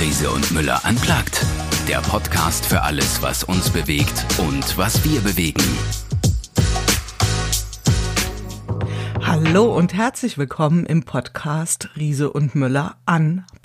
Riese 0.00 0.30
und 0.30 0.50
Müller 0.52 0.86
anplagt. 0.86 1.44
Der 1.86 1.98
Podcast 1.98 2.64
für 2.64 2.80
alles, 2.80 3.20
was 3.20 3.44
uns 3.44 3.68
bewegt 3.68 4.24
und 4.38 4.78
was 4.78 5.04
wir 5.04 5.20
bewegen. 5.20 5.62
Hallo 9.20 9.76
und 9.76 9.92
herzlich 9.92 10.38
willkommen 10.38 10.86
im 10.86 11.02
Podcast 11.02 11.90
Riese 11.96 12.32
und 12.32 12.54
Müller 12.54 12.96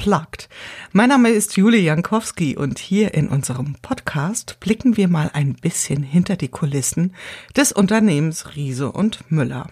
Unplugged. 0.06 0.50
Mein 0.92 1.10
Name 1.10 1.30
ist 1.30 1.58
Julie 1.58 1.82
Jankowski 1.82 2.55
und 2.55 2.78
hier 2.78 3.16
in 3.16 3.28
unserem 3.28 3.76
Podcast 3.82 4.58
blicken 4.60 4.98
wir 4.98 5.08
mal 5.08 5.32
ein 5.34 5.55
bisschen 5.55 6.04
hinter 6.04 6.36
die 6.36 6.48
Kulissen 6.48 7.16
des 7.58 7.72
Unternehmens 7.72 8.55
Riese 8.55 8.91
und 8.91 9.32
Müller. 9.32 9.68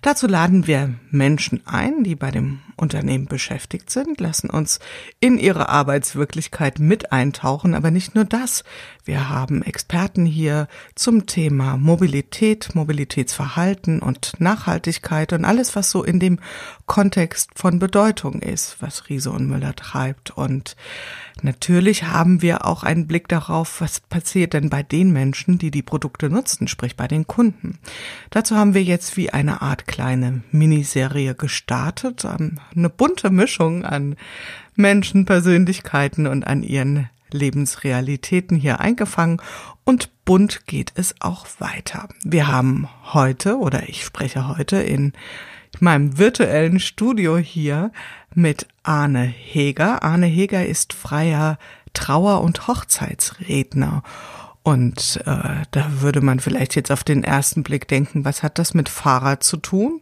Dazu 0.00 0.26
laden 0.26 0.66
wir 0.66 0.94
Menschen 1.10 1.60
ein, 1.66 2.02
die 2.02 2.14
bei 2.14 2.30
dem 2.30 2.60
Unternehmen 2.76 3.26
beschäftigt 3.26 3.90
sind, 3.90 4.20
lassen 4.20 4.50
uns 4.50 4.80
in 5.20 5.38
ihre 5.38 5.68
Arbeitswirklichkeit 5.68 6.78
mit 6.78 7.12
eintauchen, 7.12 7.74
aber 7.74 7.90
nicht 7.90 8.14
nur 8.14 8.24
das. 8.24 8.64
Wir 9.04 9.28
haben 9.28 9.62
Experten 9.62 10.26
hier 10.26 10.66
zum 10.94 11.26
Thema 11.26 11.76
Mobilität, 11.76 12.74
Mobilitätsverhalten 12.74 14.00
und 14.00 14.40
Nachhaltigkeit 14.40 15.32
und 15.32 15.44
alles, 15.44 15.76
was 15.76 15.90
so 15.90 16.02
in 16.02 16.18
dem 16.18 16.40
Kontext 16.86 17.50
von 17.54 17.78
Bedeutung 17.78 18.40
ist, 18.40 18.76
was 18.80 19.08
Riese 19.08 19.30
und 19.30 19.46
Müller 19.46 19.73
treibt. 19.76 20.30
Und 20.30 20.76
natürlich 21.42 22.04
haben 22.04 22.42
wir 22.42 22.66
auch 22.66 22.82
einen 22.82 23.06
Blick 23.06 23.28
darauf, 23.28 23.80
was 23.80 24.00
passiert 24.00 24.52
denn 24.52 24.70
bei 24.70 24.82
den 24.82 25.12
Menschen, 25.12 25.58
die 25.58 25.70
die 25.70 25.82
Produkte 25.82 26.30
nutzen, 26.30 26.68
sprich 26.68 26.96
bei 26.96 27.08
den 27.08 27.26
Kunden. 27.26 27.78
Dazu 28.30 28.56
haben 28.56 28.74
wir 28.74 28.82
jetzt 28.82 29.16
wie 29.16 29.30
eine 29.30 29.62
Art 29.62 29.86
kleine 29.86 30.42
Miniserie 30.50 31.34
gestartet, 31.34 32.24
eine 32.24 32.90
bunte 32.90 33.30
Mischung 33.30 33.84
an 33.84 34.16
Menschen, 34.76 35.24
Persönlichkeiten 35.24 36.26
und 36.26 36.46
an 36.46 36.62
ihren 36.62 37.08
Lebensrealitäten 37.30 38.56
hier 38.56 38.80
eingefangen 38.80 39.40
und 39.84 40.10
bunt 40.24 40.66
geht 40.66 40.92
es 40.94 41.14
auch 41.20 41.46
weiter. 41.58 42.08
Wir 42.22 42.46
haben 42.48 42.88
heute 43.12 43.58
oder 43.58 43.88
ich 43.88 44.04
spreche 44.04 44.56
heute 44.56 44.76
in 44.76 45.12
meinem 45.80 46.18
virtuellen 46.18 46.80
Studio 46.80 47.36
hier 47.36 47.92
mit 48.34 48.66
Arne 48.82 49.22
Heger. 49.22 50.02
Arne 50.02 50.26
Heger 50.26 50.66
ist 50.66 50.92
freier 50.92 51.58
Trauer- 51.92 52.42
und 52.42 52.66
Hochzeitsredner. 52.66 54.02
Und 54.62 55.20
äh, 55.26 55.62
da 55.70 56.00
würde 56.00 56.22
man 56.22 56.40
vielleicht 56.40 56.74
jetzt 56.74 56.90
auf 56.90 57.04
den 57.04 57.22
ersten 57.22 57.62
Blick 57.62 57.86
denken, 57.86 58.24
was 58.24 58.42
hat 58.42 58.58
das 58.58 58.72
mit 58.72 58.88
Fahrrad 58.88 59.42
zu 59.42 59.58
tun? 59.58 60.00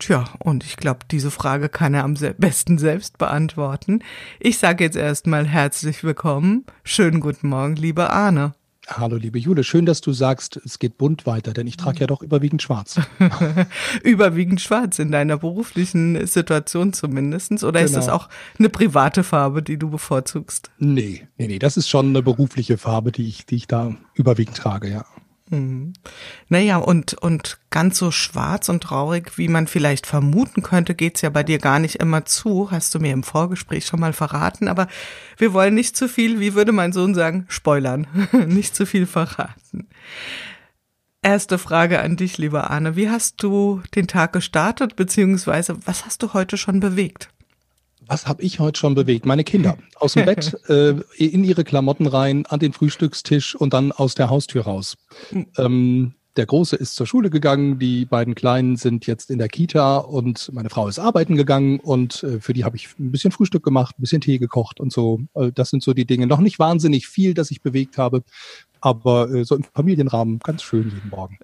Tja, 0.00 0.24
und 0.38 0.64
ich 0.64 0.76
glaube, 0.76 1.00
diese 1.10 1.30
Frage 1.30 1.68
kann 1.68 1.94
er 1.94 2.04
am 2.04 2.14
besten 2.38 2.78
selbst 2.78 3.18
beantworten. 3.18 4.02
Ich 4.40 4.58
sage 4.58 4.82
jetzt 4.82 4.96
erstmal 4.96 5.46
herzlich 5.46 6.02
willkommen. 6.02 6.64
Schönen 6.82 7.20
guten 7.20 7.48
Morgen, 7.48 7.76
liebe 7.76 8.10
Arne. 8.10 8.54
Hallo, 8.92 9.16
liebe 9.16 9.38
Jule. 9.38 9.62
Schön, 9.62 9.86
dass 9.86 10.00
du 10.00 10.12
sagst, 10.12 10.60
es 10.64 10.80
geht 10.80 10.98
bunt 10.98 11.24
weiter, 11.24 11.52
denn 11.52 11.68
ich 11.68 11.76
trage 11.76 12.00
ja 12.00 12.06
doch 12.08 12.22
überwiegend 12.22 12.60
schwarz. 12.60 13.00
überwiegend 14.02 14.60
schwarz 14.60 14.98
in 14.98 15.12
deiner 15.12 15.36
beruflichen 15.36 16.26
Situation 16.26 16.92
zumindestens. 16.92 17.62
Oder 17.62 17.80
genau. 17.80 17.86
ist 17.86 17.94
das 17.94 18.08
auch 18.08 18.28
eine 18.58 18.68
private 18.68 19.22
Farbe, 19.22 19.62
die 19.62 19.78
du 19.78 19.90
bevorzugst? 19.90 20.72
Nee, 20.78 21.28
nee, 21.38 21.46
nee. 21.46 21.60
Das 21.60 21.76
ist 21.76 21.88
schon 21.88 22.08
eine 22.08 22.22
berufliche 22.22 22.78
Farbe, 22.78 23.12
die 23.12 23.28
ich, 23.28 23.46
die 23.46 23.56
ich 23.56 23.68
da 23.68 23.94
überwiegend 24.14 24.56
trage, 24.56 24.90
ja. 24.90 25.04
Mhm. 25.50 25.92
Naja, 26.48 26.76
und, 26.76 27.14
und 27.14 27.58
ganz 27.70 27.98
so 27.98 28.12
schwarz 28.12 28.68
und 28.68 28.82
traurig, 28.84 29.36
wie 29.36 29.48
man 29.48 29.66
vielleicht 29.66 30.06
vermuten 30.06 30.62
könnte, 30.62 30.94
geht's 30.94 31.22
ja 31.22 31.30
bei 31.30 31.42
dir 31.42 31.58
gar 31.58 31.80
nicht 31.80 31.96
immer 31.96 32.24
zu, 32.24 32.70
hast 32.70 32.94
du 32.94 33.00
mir 33.00 33.12
im 33.12 33.24
Vorgespräch 33.24 33.84
schon 33.84 34.00
mal 34.00 34.12
verraten, 34.12 34.68
aber 34.68 34.86
wir 35.36 35.52
wollen 35.52 35.74
nicht 35.74 35.96
zu 35.96 36.08
viel, 36.08 36.38
wie 36.38 36.54
würde 36.54 36.72
mein 36.72 36.92
Sohn 36.92 37.14
sagen, 37.14 37.46
spoilern, 37.48 38.06
nicht 38.46 38.76
zu 38.76 38.86
viel 38.86 39.06
verraten. 39.06 39.88
Erste 41.22 41.58
Frage 41.58 42.00
an 42.00 42.16
dich, 42.16 42.38
lieber 42.38 42.70
Arne. 42.70 42.96
Wie 42.96 43.10
hast 43.10 43.42
du 43.42 43.82
den 43.94 44.06
Tag 44.06 44.32
gestartet, 44.32 44.96
beziehungsweise 44.96 45.76
was 45.84 46.06
hast 46.06 46.22
du 46.22 46.32
heute 46.32 46.56
schon 46.56 46.80
bewegt? 46.80 47.28
Was 48.10 48.26
habe 48.26 48.42
ich 48.42 48.58
heute 48.58 48.76
schon 48.76 48.96
bewegt? 48.96 49.24
Meine 49.24 49.44
Kinder 49.44 49.78
aus 49.94 50.14
dem 50.14 50.24
Bett, 50.24 50.52
äh, 50.68 50.96
in 51.16 51.44
ihre 51.44 51.62
Klamotten 51.62 52.08
rein, 52.08 52.44
an 52.46 52.58
den 52.58 52.72
Frühstückstisch 52.72 53.54
und 53.54 53.72
dann 53.72 53.92
aus 53.92 54.16
der 54.16 54.28
Haustür 54.28 54.64
raus. 54.64 54.96
Hm. 55.28 55.46
Ähm, 55.56 56.14
der 56.34 56.46
Große 56.46 56.74
ist 56.74 56.96
zur 56.96 57.06
Schule 57.06 57.30
gegangen, 57.30 57.78
die 57.78 58.06
beiden 58.06 58.34
Kleinen 58.34 58.74
sind 58.74 59.06
jetzt 59.06 59.30
in 59.30 59.38
der 59.38 59.46
Kita 59.46 59.98
und 59.98 60.50
meine 60.52 60.70
Frau 60.70 60.88
ist 60.88 60.98
arbeiten 60.98 61.36
gegangen 61.36 61.78
und 61.78 62.24
äh, 62.24 62.40
für 62.40 62.52
die 62.52 62.64
habe 62.64 62.74
ich 62.74 62.88
ein 62.98 63.12
bisschen 63.12 63.30
Frühstück 63.30 63.62
gemacht, 63.62 63.94
ein 63.96 64.02
bisschen 64.02 64.20
Tee 64.20 64.38
gekocht 64.38 64.80
und 64.80 64.92
so. 64.92 65.20
Äh, 65.34 65.52
das 65.54 65.70
sind 65.70 65.84
so 65.84 65.94
die 65.94 66.04
Dinge. 66.04 66.26
Noch 66.26 66.40
nicht 66.40 66.58
wahnsinnig 66.58 67.06
viel, 67.06 67.32
das 67.32 67.52
ich 67.52 67.62
bewegt 67.62 67.96
habe, 67.96 68.24
aber 68.80 69.30
äh, 69.30 69.44
so 69.44 69.54
im 69.54 69.62
Familienrahmen 69.62 70.40
ganz 70.40 70.64
schön 70.64 70.90
jeden 70.92 71.10
Morgen 71.10 71.38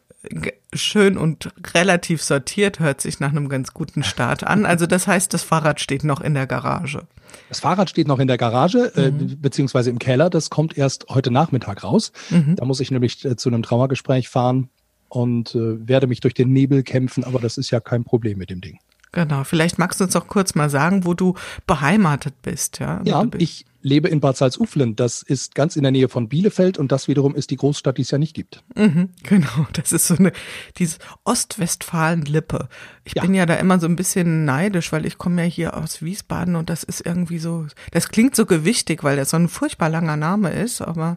schön 0.72 1.16
und 1.16 1.50
relativ 1.74 2.22
sortiert, 2.22 2.80
hört 2.80 3.00
sich 3.00 3.20
nach 3.20 3.30
einem 3.30 3.48
ganz 3.48 3.72
guten 3.72 4.02
Start 4.02 4.44
an. 4.44 4.66
Also 4.66 4.86
das 4.86 5.06
heißt, 5.06 5.32
das 5.32 5.42
Fahrrad 5.42 5.80
steht 5.80 6.04
noch 6.04 6.20
in 6.20 6.34
der 6.34 6.46
Garage. 6.46 7.06
Das 7.48 7.60
Fahrrad 7.60 7.90
steht 7.90 8.08
noch 8.08 8.18
in 8.18 8.28
der 8.28 8.38
Garage, 8.38 8.92
äh, 8.96 9.10
mhm. 9.10 9.20
äh, 9.20 9.34
beziehungsweise 9.36 9.90
im 9.90 9.98
Keller. 9.98 10.30
Das 10.30 10.50
kommt 10.50 10.76
erst 10.76 11.06
heute 11.08 11.30
Nachmittag 11.30 11.84
raus. 11.84 12.12
Mhm. 12.30 12.56
Da 12.56 12.64
muss 12.64 12.80
ich 12.80 12.90
nämlich 12.90 13.24
äh, 13.24 13.36
zu 13.36 13.48
einem 13.48 13.62
Trauergespräch 13.62 14.28
fahren 14.28 14.68
und 15.08 15.54
äh, 15.54 15.88
werde 15.88 16.06
mich 16.06 16.20
durch 16.20 16.34
den 16.34 16.52
Nebel 16.52 16.82
kämpfen, 16.82 17.24
aber 17.24 17.38
das 17.38 17.58
ist 17.58 17.70
ja 17.70 17.80
kein 17.80 18.04
Problem 18.04 18.38
mit 18.38 18.50
dem 18.50 18.60
Ding. 18.60 18.78
Genau, 19.12 19.44
vielleicht 19.44 19.78
magst 19.78 20.00
du 20.00 20.04
uns 20.04 20.14
auch 20.14 20.26
kurz 20.26 20.54
mal 20.54 20.68
sagen, 20.68 21.06
wo 21.06 21.14
du 21.14 21.34
beheimatet 21.66 22.34
bist. 22.42 22.80
Ja, 22.80 23.00
ja 23.04 23.24
ich 23.38 23.64
lebe 23.86 24.08
in 24.08 24.20
Bad 24.20 24.36
Salzuflen. 24.36 24.96
Das 24.96 25.22
ist 25.22 25.54
ganz 25.54 25.76
in 25.76 25.82
der 25.82 25.92
Nähe 25.92 26.08
von 26.08 26.28
Bielefeld 26.28 26.76
und 26.76 26.90
das 26.90 27.06
wiederum 27.06 27.36
ist 27.36 27.50
die 27.50 27.56
Großstadt, 27.56 27.98
die 27.98 28.02
es 28.02 28.10
ja 28.10 28.18
nicht 28.18 28.34
gibt. 28.34 28.64
Mhm, 28.74 29.10
genau, 29.22 29.66
das 29.72 29.92
ist 29.92 30.08
so 30.08 30.16
eine, 30.16 30.32
diese 30.76 30.98
Ostwestfalen-Lippe. 31.24 32.68
Ich 33.04 33.14
ja. 33.14 33.22
bin 33.22 33.34
ja 33.34 33.46
da 33.46 33.54
immer 33.54 33.78
so 33.78 33.86
ein 33.86 33.94
bisschen 33.94 34.44
neidisch, 34.44 34.90
weil 34.90 35.06
ich 35.06 35.18
komme 35.18 35.44
ja 35.44 35.48
hier 35.48 35.76
aus 35.76 36.02
Wiesbaden 36.02 36.56
und 36.56 36.68
das 36.68 36.82
ist 36.82 37.06
irgendwie 37.06 37.38
so, 37.38 37.66
das 37.92 38.08
klingt 38.08 38.34
so 38.34 38.44
gewichtig, 38.44 39.04
weil 39.04 39.16
das 39.16 39.30
so 39.30 39.36
ein 39.36 39.48
furchtbar 39.48 39.88
langer 39.88 40.16
Name 40.16 40.50
ist, 40.50 40.80
aber 40.80 41.16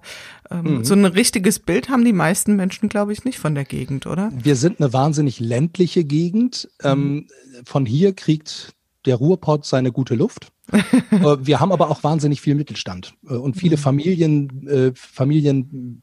ähm, 0.52 0.78
mhm. 0.78 0.84
so 0.86 0.94
ein 0.94 1.06
richtiges 1.06 1.58
Bild 1.58 1.90
haben 1.90 2.06
die 2.06 2.14
meisten 2.14 2.56
Menschen, 2.56 2.88
glaube 2.88 3.14
ich, 3.14 3.26
nicht 3.26 3.40
von 3.40 3.56
der 3.56 3.66
Gegend, 3.66 4.06
oder? 4.06 4.32
Wir 4.36 4.56
sind 4.56 4.80
eine 4.80 4.94
wahnsinnig 4.94 5.40
ländliche 5.40 6.04
Gegend. 6.04 6.70
Mhm. 6.84 6.88
Ähm, 6.90 7.28
von 7.66 7.86
hier 7.86 8.14
kriegt 8.14 8.74
der 9.10 9.18
Ruhrpott 9.18 9.66
seine 9.66 9.92
gute 9.92 10.16
Luft. 10.16 10.52
Äh, 11.12 11.38
wir 11.42 11.60
haben 11.60 11.72
aber 11.72 11.90
auch 11.90 12.04
wahnsinnig 12.04 12.40
viel 12.40 12.54
Mittelstand 12.54 13.16
äh, 13.28 13.34
und 13.34 13.56
viele 13.56 13.76
mhm. 13.76 13.82
Familien, 13.82 14.68
äh, 14.68 14.92
Familien 14.94 16.00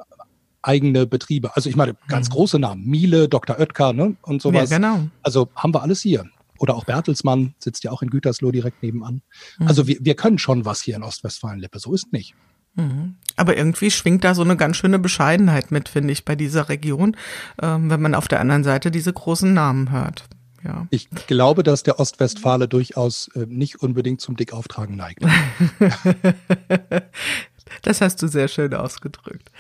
eigene 0.60 1.06
Betriebe. 1.06 1.54
Also 1.54 1.70
ich 1.70 1.76
meine, 1.76 1.94
ganz 2.08 2.28
mhm. 2.28 2.32
große 2.32 2.58
Namen. 2.58 2.84
Miele, 2.84 3.28
Dr. 3.28 3.58
Oetker 3.58 3.92
ne, 3.92 4.16
und 4.22 4.42
sowas. 4.42 4.68
Ja, 4.68 4.78
genau. 4.78 5.06
Also 5.22 5.48
haben 5.54 5.72
wir 5.72 5.82
alles 5.82 6.02
hier. 6.02 6.24
Oder 6.58 6.74
auch 6.74 6.84
Bertelsmann 6.84 7.54
sitzt 7.58 7.84
ja 7.84 7.92
auch 7.92 8.02
in 8.02 8.10
Gütersloh 8.10 8.50
direkt 8.50 8.82
nebenan. 8.82 9.22
Mhm. 9.58 9.68
Also 9.68 9.86
wir, 9.86 9.98
wir 10.00 10.16
können 10.16 10.38
schon 10.38 10.64
was 10.64 10.82
hier 10.82 10.96
in 10.96 11.04
Ostwestfalen-Lippe. 11.04 11.78
So 11.78 11.94
ist 11.94 12.12
nicht. 12.12 12.34
Mhm. 12.74 13.14
Aber 13.36 13.56
irgendwie 13.56 13.90
schwingt 13.90 14.24
da 14.24 14.34
so 14.34 14.42
eine 14.42 14.56
ganz 14.56 14.76
schöne 14.76 14.98
Bescheidenheit 14.98 15.70
mit, 15.70 15.88
finde 15.88 16.12
ich, 16.12 16.24
bei 16.24 16.34
dieser 16.34 16.68
Region, 16.68 17.16
ähm, 17.62 17.90
wenn 17.90 18.02
man 18.02 18.14
auf 18.14 18.28
der 18.28 18.40
anderen 18.40 18.64
Seite 18.64 18.90
diese 18.90 19.12
großen 19.12 19.52
Namen 19.52 19.90
hört. 19.90 20.24
Ja. 20.66 20.86
Ich 20.90 21.08
glaube, 21.26 21.62
dass 21.62 21.82
der 21.82 22.00
Ostwestfale 22.00 22.66
durchaus 22.66 23.28
äh, 23.34 23.46
nicht 23.46 23.82
unbedingt 23.82 24.20
zum 24.20 24.36
Dickauftragen 24.36 24.96
neigt. 24.96 25.22
das 27.82 28.00
hast 28.00 28.20
du 28.22 28.26
sehr 28.26 28.48
schön 28.48 28.74
ausgedrückt. 28.74 29.50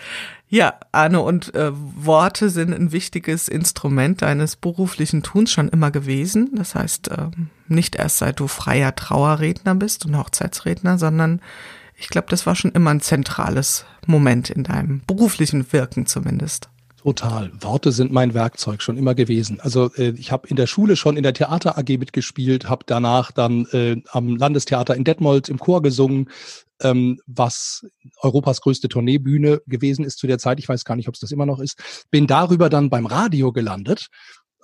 Ja, 0.48 0.74
Arne, 0.92 1.20
und 1.20 1.54
äh, 1.54 1.70
Worte 1.72 2.50
sind 2.50 2.72
ein 2.74 2.90
wichtiges 2.92 3.48
Instrument 3.48 4.22
deines 4.22 4.56
beruflichen 4.56 5.22
Tuns 5.22 5.52
schon 5.52 5.68
immer 5.68 5.90
gewesen. 5.90 6.50
Das 6.54 6.74
heißt, 6.74 7.08
äh, 7.08 7.28
nicht 7.68 7.94
erst 7.94 8.18
seit 8.18 8.40
du 8.40 8.48
freier 8.48 8.94
Trauerredner 8.94 9.74
bist 9.76 10.06
und 10.06 10.16
Hochzeitsredner, 10.16 10.98
sondern 10.98 11.40
ich 11.96 12.08
glaube, 12.08 12.28
das 12.30 12.46
war 12.46 12.56
schon 12.56 12.72
immer 12.72 12.90
ein 12.90 13.00
zentrales 13.00 13.84
Moment 14.06 14.50
in 14.50 14.64
deinem 14.64 15.02
beruflichen 15.06 15.72
Wirken 15.72 16.06
zumindest. 16.06 16.68
Total. 17.06 17.52
Worte 17.60 17.92
sind 17.92 18.10
mein 18.10 18.34
Werkzeug 18.34 18.82
schon 18.82 18.96
immer 18.96 19.14
gewesen. 19.14 19.60
Also 19.60 19.92
äh, 19.94 20.14
ich 20.18 20.32
habe 20.32 20.48
in 20.48 20.56
der 20.56 20.66
Schule 20.66 20.96
schon 20.96 21.16
in 21.16 21.22
der 21.22 21.34
Theater 21.34 21.78
AG 21.78 21.98
mitgespielt, 21.98 22.68
habe 22.68 22.82
danach 22.84 23.30
dann 23.30 23.64
äh, 23.66 24.02
am 24.10 24.34
Landestheater 24.34 24.96
in 24.96 25.04
Detmold 25.04 25.48
im 25.48 25.60
Chor 25.60 25.82
gesungen, 25.82 26.28
ähm, 26.82 27.20
was 27.28 27.86
Europas 28.22 28.60
größte 28.60 28.88
Tourneebühne 28.88 29.62
gewesen 29.68 30.04
ist 30.04 30.18
zu 30.18 30.26
der 30.26 30.38
Zeit. 30.38 30.58
Ich 30.58 30.68
weiß 30.68 30.84
gar 30.84 30.96
nicht, 30.96 31.06
ob 31.06 31.14
es 31.14 31.20
das 31.20 31.30
immer 31.30 31.46
noch 31.46 31.60
ist. 31.60 32.06
Bin 32.10 32.26
darüber 32.26 32.68
dann 32.68 32.90
beim 32.90 33.06
Radio 33.06 33.52
gelandet 33.52 34.08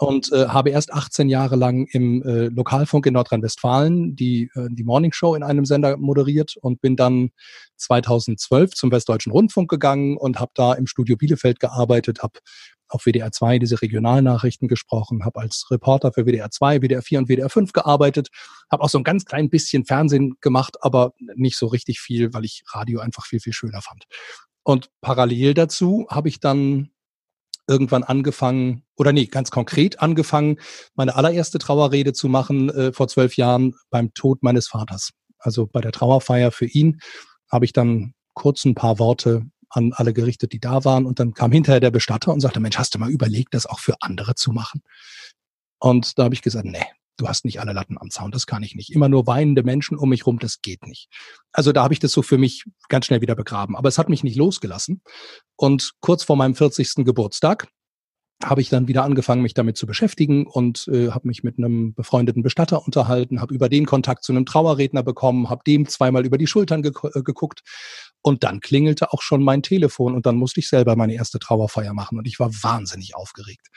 und 0.03 0.33
äh, 0.33 0.49
habe 0.49 0.71
erst 0.71 0.93
18 0.93 1.29
Jahre 1.29 1.55
lang 1.55 1.87
im 1.93 2.23
äh, 2.25 2.49
Lokalfunk 2.49 3.07
in 3.07 3.15
Nordrhein-Westfalen 3.15 4.17
die, 4.17 4.51
äh, 4.57 4.67
die 4.69 4.83
Morning 4.83 5.13
Show 5.13 5.37
in 5.37 5.45
einem 5.45 5.65
Sender 5.65 5.97
moderiert 5.97 6.57
und 6.61 6.81
bin 6.81 6.97
dann 6.97 7.31
2012 7.77 8.75
zum 8.75 8.91
Westdeutschen 8.91 9.31
Rundfunk 9.31 9.71
gegangen 9.71 10.17
und 10.17 10.41
habe 10.41 10.51
da 10.55 10.73
im 10.73 10.89
Studio 10.89 11.17
Bielefeld 11.17 11.61
gearbeitet, 11.61 12.21
habe 12.21 12.41
auf 12.89 13.05
WDR 13.07 13.31
2 13.31 13.61
diese 13.61 13.81
Regionalnachrichten 13.81 14.67
gesprochen, 14.67 15.25
habe 15.25 15.41
als 15.41 15.69
Reporter 15.71 16.13
für 16.13 16.27
WDR 16.27 16.51
2, 16.51 16.81
WDR 16.81 17.03
4 17.03 17.21
und 17.21 17.29
WDR 17.29 17.49
5 17.49 17.73
gearbeitet, 17.73 18.29
habe 18.73 18.83
auch 18.83 18.91
so 18.91 18.99
ein 18.99 19.05
ganz 19.05 19.25
klein 19.25 19.51
bisschen 19.51 19.85
Fernsehen 19.85 20.35
gemacht, 20.41 20.79
aber 20.81 21.13
nicht 21.37 21.57
so 21.57 21.69
richtig 21.69 22.01
viel, 22.01 22.35
weil 22.35 22.45
ich 22.45 22.65
Radio 22.73 22.99
einfach 22.99 23.25
viel, 23.25 23.39
viel 23.39 23.53
schöner 23.53 23.83
fand. 23.83 24.07
Und 24.65 24.91
parallel 25.01 25.55
dazu 25.55 26.07
habe 26.11 26.29
ich 26.29 26.41
dann 26.41 26.91
irgendwann 27.69 28.03
angefangen, 28.03 28.85
oder 28.97 29.13
nee, 29.13 29.27
ganz 29.27 29.51
konkret 29.51 30.01
angefangen, 30.01 30.59
meine 30.95 31.15
allererste 31.15 31.59
Trauerrede 31.59 32.13
zu 32.13 32.29
machen 32.29 32.71
äh, 32.71 32.93
vor 32.93 33.09
zwölf 33.09 33.37
Jahren 33.37 33.75
beim 33.91 34.13
Tod 34.15 34.43
meines 34.43 34.69
Vaters. 34.69 35.11
Also 35.39 35.67
bei 35.67 35.81
der 35.81 35.93
Trauerfeier 35.93 36.51
für 36.53 36.67
ihn 36.67 37.01
habe 37.51 37.65
ich 37.65 37.73
dann 37.73 38.15
kurz 38.35 38.65
ein 38.65 38.75
paar 38.75 38.99
Worte 38.99 39.43
an 39.69 39.93
alle 39.95 40.13
gerichtet, 40.13 40.53
die 40.53 40.61
da 40.61 40.85
waren. 40.85 41.07
Und 41.07 41.19
dann 41.19 41.35
kam 41.35 41.53
hinterher 41.53 41.81
der 41.81 41.91
Bestatter 41.91 42.33
und 42.33 42.41
sagte, 42.41 42.61
Mensch, 42.61 42.79
hast 42.79 42.95
du 42.95 42.99
mal 42.99 43.11
überlegt, 43.11 43.55
das 43.55 43.67
auch 43.67 43.81
für 43.81 43.95
andere 44.01 44.35
zu 44.35 44.53
machen? 44.53 44.83
Und 45.79 46.19
da 46.19 46.25
habe 46.25 46.35
ich 46.35 46.43
gesagt, 46.43 46.67
nee, 46.67 46.85
du 47.23 47.29
hast 47.29 47.45
nicht 47.45 47.61
alle 47.61 47.73
Latten 47.73 47.97
am 47.99 48.11
Zaun, 48.11 48.33
das 48.33 48.47
kann 48.47 48.63
ich 48.63 48.75
nicht. 48.75 48.93
Immer 48.93 49.09
nur 49.09 49.27
weinende 49.27 49.63
Menschen 49.63 49.97
um 49.97 50.09
mich 50.09 50.27
rum, 50.27 50.39
das 50.39 50.61
geht 50.61 50.87
nicht. 50.87 51.09
Also 51.53 51.73
da 51.73 51.85
habe 51.85 51.95
ich 51.95 52.01
das 52.01 52.13
so 52.13 52.23
für 52.23 52.37
mich 52.37 52.65
ganz 52.89 53.07
schnell 53.07 53.21
wieder 53.21 53.37
begraben. 53.37 53.77
Aber 53.77 53.89
es 53.89 53.99
hat 53.99 54.09
mich 54.09 54.25
nicht 54.25 54.37
losgelassen. 54.37 55.03
Und 55.57 55.93
kurz 56.01 56.25
vor 56.25 56.37
meinem 56.37 56.55
40. 56.55 57.05
Geburtstag 57.05 57.69
habe 58.43 58.61
ich 58.61 58.71
dann 58.71 58.89
wieder 58.89 59.05
angefangen, 59.05 59.43
mich 59.43 59.55
damit 59.55 59.77
zu 59.77 59.87
beschäftigen 59.87 60.49
und 60.49 60.89
äh, 60.89 61.11
habe 61.11 61.29
mich 61.29 61.45
mit 61.45 61.59
einem 61.59 61.95
befreundeten 61.95 62.43
Bestatter 62.43 62.85
unterhalten, 62.85 63.41
habe 63.41 63.55
über 63.55 63.69
den 63.69 63.87
Kontakt 63.87 64.25
zu 64.25 64.33
einem 64.33 64.47
Trauerredner 64.47 65.05
bekommen, 65.05 65.49
habe 65.49 65.63
dem 65.65 65.87
zweimal 65.87 66.27
über 66.27 66.39
die 66.39 66.49
Schultern 66.49 66.83
ge 66.83 66.91
äh, 67.15 67.23
geguckt 67.23 67.63
und 68.21 68.43
dann 68.43 68.59
klingelte 68.59 69.13
auch 69.13 69.23
schon 69.23 69.45
mein 69.45 69.63
Telefon 69.63 70.17
und 70.17 70.27
dann 70.27 70.37
musste 70.37 70.59
ich 70.59 70.69
selber 70.69 70.97
meine 70.97 71.15
erste 71.15 71.39
Trauerfeier 71.39 71.95
machen 71.95 72.19
und 72.19 72.27
ich 72.27 72.41
war 72.41 72.51
wahnsinnig 72.51 73.15
aufgeregt. 73.15 73.69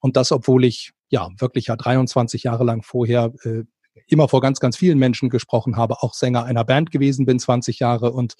Und 0.00 0.16
das, 0.16 0.32
obwohl 0.32 0.64
ich 0.64 0.92
ja 1.10 1.28
wirklich 1.38 1.66
ja 1.66 1.76
23 1.76 2.42
Jahre 2.42 2.64
lang 2.64 2.82
vorher 2.82 3.32
äh, 3.44 3.64
immer 4.06 4.28
vor 4.28 4.40
ganz, 4.40 4.60
ganz 4.60 4.76
vielen 4.76 4.98
Menschen 4.98 5.28
gesprochen 5.28 5.76
habe, 5.76 6.02
auch 6.02 6.14
Sänger 6.14 6.44
einer 6.44 6.64
Band 6.64 6.90
gewesen 6.90 7.26
bin, 7.26 7.38
20 7.38 7.78
Jahre 7.78 8.12
und 8.12 8.34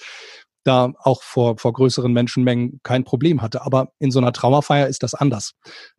da 0.64 0.92
auch 0.98 1.22
vor, 1.22 1.58
vor 1.58 1.72
größeren 1.72 2.12
Menschenmengen 2.12 2.80
kein 2.82 3.04
Problem 3.04 3.42
hatte. 3.42 3.62
Aber 3.62 3.92
in 3.98 4.10
so 4.10 4.18
einer 4.18 4.32
Trauerfeier 4.32 4.86
ist 4.86 5.02
das 5.02 5.14
anders. 5.14 5.54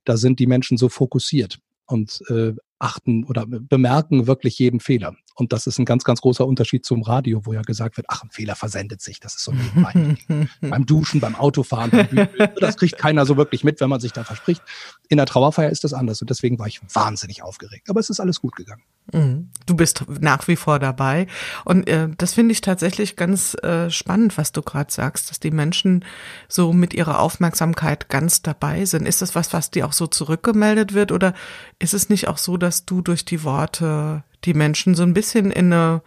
Da 0.05 0.17
sind 0.17 0.39
die 0.39 0.47
Menschen 0.47 0.77
so 0.77 0.89
fokussiert 0.89 1.59
und 1.85 2.21
äh, 2.29 2.53
achten 2.77 3.23
oder 3.25 3.45
bemerken 3.47 4.27
wirklich 4.27 4.59
jeden 4.59 4.79
Fehler. 4.79 5.15
Und 5.39 5.53
das 5.53 5.67
ist 5.67 5.79
ein 5.79 5.85
ganz, 5.85 6.03
ganz 6.03 6.21
großer 6.21 6.45
Unterschied 6.45 6.85
zum 6.85 7.01
Radio, 7.01 7.45
wo 7.45 7.53
ja 7.53 7.61
gesagt 7.61 7.97
wird, 7.97 8.07
ach, 8.09 8.23
ein 8.23 8.29
Fehler 8.29 8.55
versendet 8.55 9.01
sich. 9.01 9.19
Das 9.19 9.35
ist 9.35 9.43
so 9.43 9.53
nebenbei. 9.53 10.17
beim 10.61 10.85
Duschen, 10.85 11.21
beim 11.21 11.35
Autofahren, 11.35 11.91
beim 11.91 12.07
Bügeln, 12.07 12.49
das 12.59 12.77
kriegt 12.77 12.97
keiner 12.97 13.25
so 13.25 13.37
wirklich 13.37 13.63
mit, 13.63 13.79
wenn 13.79 13.89
man 13.89 13.99
sich 13.99 14.11
da 14.11 14.23
verspricht. 14.23 14.61
In 15.07 15.17
der 15.17 15.25
Trauerfeier 15.25 15.69
ist 15.69 15.83
das 15.83 15.93
anders 15.93 16.21
und 16.21 16.29
deswegen 16.29 16.59
war 16.59 16.67
ich 16.67 16.81
wahnsinnig 16.93 17.41
aufgeregt. 17.41 17.89
Aber 17.89 17.99
es 17.99 18.09
ist 18.09 18.19
alles 18.19 18.41
gut 18.41 18.55
gegangen. 18.55 18.83
Mhm. 19.13 19.49
Du 19.65 19.75
bist 19.75 20.05
nach 20.19 20.47
wie 20.47 20.55
vor 20.55 20.79
dabei. 20.79 21.27
Und 21.65 21.87
äh, 21.87 22.09
das 22.17 22.33
finde 22.33 22.51
ich 22.51 22.61
tatsächlich 22.61 23.15
ganz 23.15 23.55
äh, 23.55 23.89
spannend, 23.89 24.37
was 24.37 24.51
du 24.51 24.61
gerade 24.61 24.91
sagst, 24.91 25.29
dass 25.29 25.39
die 25.39 25.51
Menschen 25.51 26.05
so 26.47 26.73
mit 26.73 26.93
ihrer 26.93 27.19
Aufmerksamkeit 27.19 28.09
ganz 28.09 28.41
dabei 28.41 28.85
sind. 28.85 29.07
Ist 29.07 29.21
das 29.21 29.35
was, 29.35 29.53
was 29.53 29.71
dir 29.71 29.85
auch 29.85 29.93
so 29.93 30.07
zurückgemeldet 30.07 30.93
wird? 30.93 31.11
Oder 31.11 31.33
ist 31.77 31.93
es 31.93 32.09
nicht 32.09 32.27
auch 32.27 32.37
so, 32.37 32.57
dass 32.57 32.85
du 32.85 33.01
durch 33.01 33.25
die 33.25 33.43
Worte 33.43 34.23
die 34.45 34.53
Menschen 34.53 34.95
so 34.95 35.03
ein 35.03 35.13
bisschen 35.13 35.51
in 35.51 35.73
eine 35.73 36.01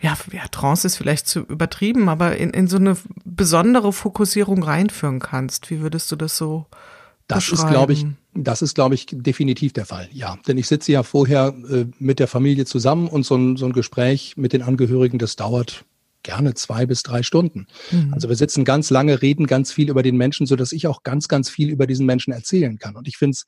ja, 0.00 0.16
ja, 0.30 0.46
Trance 0.46 0.86
ist 0.86 0.96
vielleicht 0.96 1.26
zu 1.26 1.40
übertrieben, 1.40 2.08
aber 2.08 2.36
in, 2.36 2.50
in 2.50 2.68
so 2.68 2.76
eine 2.76 2.96
besondere 3.24 3.92
Fokussierung 3.92 4.62
reinführen 4.62 5.18
kannst. 5.18 5.70
Wie 5.70 5.80
würdest 5.80 6.12
du 6.12 6.16
das 6.16 6.36
so 6.36 6.66
das 7.28 7.50
ist, 7.50 7.68
glaube 7.68 7.92
ich, 7.92 8.06
das 8.34 8.62
ist, 8.62 8.74
glaube 8.74 8.94
ich, 8.94 9.06
definitiv 9.10 9.74
der 9.74 9.84
Fall. 9.84 10.08
Ja, 10.12 10.38
denn 10.48 10.56
ich 10.56 10.66
sitze 10.66 10.92
ja 10.92 11.02
vorher 11.02 11.54
äh, 11.70 11.84
mit 11.98 12.18
der 12.18 12.26
Familie 12.26 12.64
zusammen 12.64 13.06
und 13.06 13.24
so 13.24 13.36
ein, 13.36 13.56
so 13.56 13.66
ein 13.66 13.72
Gespräch 13.72 14.36
mit 14.36 14.52
den 14.52 14.62
Angehörigen, 14.62 15.18
das 15.18 15.36
dauert 15.36 15.84
gerne 16.22 16.54
zwei 16.54 16.86
bis 16.86 17.02
drei 17.02 17.22
Stunden. 17.22 17.66
Mhm. 17.90 18.12
Also 18.14 18.28
wir 18.28 18.36
sitzen 18.36 18.64
ganz 18.64 18.90
lange, 18.90 19.22
reden 19.22 19.46
ganz 19.46 19.72
viel 19.72 19.90
über 19.90 20.02
den 20.02 20.16
Menschen, 20.16 20.46
so 20.46 20.56
dass 20.56 20.72
ich 20.72 20.86
auch 20.86 21.02
ganz, 21.02 21.28
ganz 21.28 21.48
viel 21.50 21.68
über 21.68 21.86
diesen 21.86 22.06
Menschen 22.06 22.32
erzählen 22.32 22.78
kann. 22.78 22.96
Und 22.96 23.06
ich 23.06 23.18
finde 23.18 23.32
es 23.32 23.46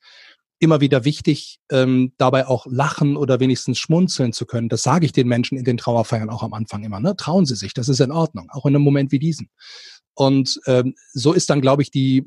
immer 0.58 0.80
wieder 0.82 1.06
wichtig, 1.06 1.58
ähm, 1.70 2.12
dabei 2.18 2.46
auch 2.46 2.66
lachen 2.66 3.16
oder 3.16 3.40
wenigstens 3.40 3.78
schmunzeln 3.78 4.32
zu 4.34 4.44
können. 4.44 4.68
Das 4.68 4.82
sage 4.82 5.06
ich 5.06 5.12
den 5.12 5.26
Menschen 5.26 5.56
in 5.56 5.64
den 5.64 5.78
Trauerfeiern 5.78 6.28
auch 6.28 6.42
am 6.42 6.52
Anfang 6.52 6.84
immer. 6.84 7.00
Ne? 7.00 7.16
Trauen 7.16 7.46
Sie 7.46 7.56
sich, 7.56 7.72
das 7.72 7.88
ist 7.88 8.00
in 8.00 8.12
Ordnung, 8.12 8.48
auch 8.50 8.66
in 8.66 8.74
einem 8.74 8.84
Moment 8.84 9.10
wie 9.10 9.18
diesen. 9.18 9.48
Und 10.14 10.60
ähm, 10.66 10.94
so 11.12 11.32
ist 11.32 11.48
dann, 11.48 11.62
glaube 11.62 11.82
ich, 11.82 11.90
die, 11.90 12.26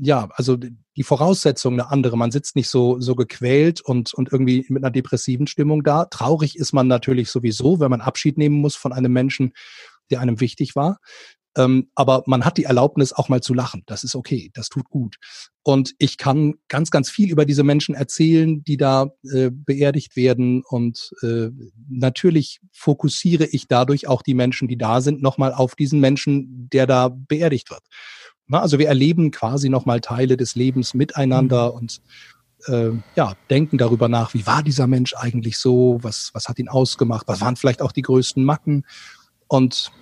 ja, 0.00 0.28
also 0.34 0.56
die 0.56 1.02
Voraussetzung 1.02 1.74
eine 1.74 1.90
andere. 1.90 2.16
Man 2.16 2.30
sitzt 2.30 2.56
nicht 2.56 2.68
so, 2.68 3.00
so 3.00 3.14
gequält 3.14 3.80
und, 3.80 4.14
und 4.14 4.32
irgendwie 4.32 4.64
mit 4.68 4.84
einer 4.84 4.92
depressiven 4.92 5.46
Stimmung 5.46 5.82
da. 5.82 6.04
Traurig 6.04 6.56
ist 6.56 6.72
man 6.72 6.86
natürlich 6.86 7.30
sowieso, 7.30 7.80
wenn 7.80 7.90
man 7.90 8.00
Abschied 8.00 8.38
nehmen 8.38 8.56
muss 8.56 8.76
von 8.76 8.92
einem 8.92 9.12
Menschen, 9.12 9.52
der 10.10 10.20
einem 10.20 10.40
wichtig 10.40 10.76
war. 10.76 10.98
Ähm, 11.56 11.90
aber 11.96 12.22
man 12.26 12.44
hat 12.44 12.56
die 12.56 12.64
Erlaubnis, 12.64 13.12
auch 13.12 13.28
mal 13.28 13.42
zu 13.42 13.52
lachen. 13.52 13.82
Das 13.86 14.04
ist 14.04 14.14
okay, 14.14 14.50
das 14.54 14.68
tut 14.68 14.88
gut. 14.88 15.16
Und 15.64 15.94
ich 15.98 16.16
kann 16.16 16.54
ganz, 16.68 16.90
ganz 16.90 17.10
viel 17.10 17.30
über 17.30 17.44
diese 17.44 17.64
Menschen 17.64 17.96
erzählen, 17.96 18.62
die 18.62 18.76
da 18.76 19.10
äh, 19.24 19.50
beerdigt 19.50 20.14
werden. 20.14 20.62
Und 20.62 21.10
äh, 21.22 21.48
natürlich 21.88 22.60
fokussiere 22.72 23.46
ich 23.46 23.66
dadurch 23.66 24.06
auch 24.06 24.22
die 24.22 24.34
Menschen, 24.34 24.68
die 24.68 24.78
da 24.78 25.00
sind, 25.00 25.20
nochmal 25.20 25.52
auf 25.52 25.74
diesen 25.74 25.98
Menschen, 25.98 26.68
der 26.72 26.86
da 26.86 27.08
beerdigt 27.08 27.70
wird. 27.70 27.82
Na, 28.48 28.60
also 28.60 28.78
wir 28.78 28.88
erleben 28.88 29.30
quasi 29.30 29.68
nochmal 29.68 30.00
Teile 30.00 30.36
des 30.36 30.54
Lebens 30.54 30.94
miteinander 30.94 31.70
mhm. 31.70 31.76
und 31.76 32.00
äh, 32.66 32.90
ja, 33.14 33.34
denken 33.50 33.78
darüber 33.78 34.08
nach, 34.08 34.34
wie 34.34 34.46
war 34.46 34.62
dieser 34.62 34.86
Mensch 34.86 35.14
eigentlich 35.14 35.58
so, 35.58 35.98
was, 36.02 36.30
was 36.32 36.48
hat 36.48 36.58
ihn 36.58 36.68
ausgemacht, 36.68 37.28
was 37.28 37.40
waren 37.40 37.56
vielleicht 37.56 37.82
auch 37.82 37.92
die 37.92 38.02
größten 38.02 38.42
Macken. 38.42 38.84
Und 39.46 39.92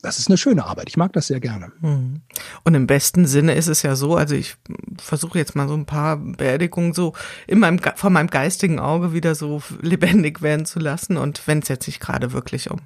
das 0.00 0.18
ist 0.18 0.28
eine 0.28 0.36
schöne 0.38 0.64
Arbeit. 0.64 0.88
Ich 0.88 0.96
mag 0.96 1.12
das 1.12 1.26
sehr 1.26 1.40
gerne. 1.40 1.72
Mhm. 1.80 2.20
Und 2.62 2.74
im 2.74 2.86
besten 2.86 3.26
Sinne 3.26 3.54
ist 3.54 3.66
es 3.66 3.82
ja 3.82 3.96
so, 3.96 4.14
also 4.14 4.34
ich 4.34 4.56
versuche 4.98 5.38
jetzt 5.38 5.56
mal 5.56 5.66
so 5.66 5.74
ein 5.74 5.86
paar 5.86 6.16
Beerdigungen 6.16 6.92
so 6.92 7.14
in 7.46 7.58
meinem, 7.58 7.80
von 7.96 8.12
meinem 8.12 8.28
geistigen 8.28 8.78
Auge 8.78 9.12
wieder 9.12 9.34
so 9.34 9.60
lebendig 9.80 10.40
werden 10.40 10.66
zu 10.66 10.78
lassen. 10.78 11.16
Und 11.16 11.46
wenn 11.46 11.60
es 11.60 11.68
jetzt 11.68 11.86
nicht 11.86 12.00
gerade 12.00 12.32
wirklich 12.32 12.70
um 12.70 12.78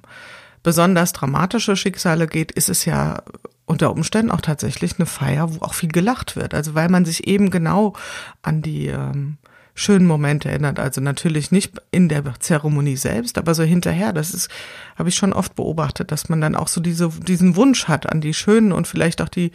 besonders 0.63 1.13
dramatische 1.13 1.75
Schicksale 1.75 2.25
geht, 2.25 2.51
ist 2.51 2.69
es 2.69 2.85
ja 2.85 3.21
unter 3.65 3.91
Umständen 3.91 4.31
auch 4.31 4.41
tatsächlich 4.41 4.99
eine 4.99 5.05
Feier, 5.05 5.53
wo 5.53 5.61
auch 5.61 5.73
viel 5.73 5.89
gelacht 5.89 6.35
wird. 6.35 6.53
Also 6.53 6.75
weil 6.75 6.89
man 6.89 7.05
sich 7.05 7.27
eben 7.27 7.49
genau 7.49 7.93
an 8.41 8.61
die 8.61 8.87
ähm, 8.87 9.37
schönen 9.75 10.05
Momente 10.05 10.49
erinnert. 10.49 10.79
Also 10.79 11.01
natürlich 11.01 11.51
nicht 11.51 11.81
in 11.91 12.09
der 12.09 12.23
Zeremonie 12.39 12.97
selbst, 12.97 13.37
aber 13.37 13.55
so 13.55 13.63
hinterher. 13.63 14.13
Das 14.13 14.33
ist, 14.33 14.49
habe 14.95 15.09
ich 15.09 15.15
schon 15.15 15.33
oft 15.33 15.55
beobachtet, 15.55 16.11
dass 16.11 16.29
man 16.29 16.41
dann 16.41 16.55
auch 16.55 16.67
so 16.67 16.81
diese, 16.81 17.09
diesen 17.09 17.55
Wunsch 17.55 17.87
hat 17.87 18.11
an 18.11 18.21
die 18.21 18.33
schönen 18.33 18.71
und 18.71 18.87
vielleicht 18.87 19.21
auch 19.21 19.29
die 19.29 19.51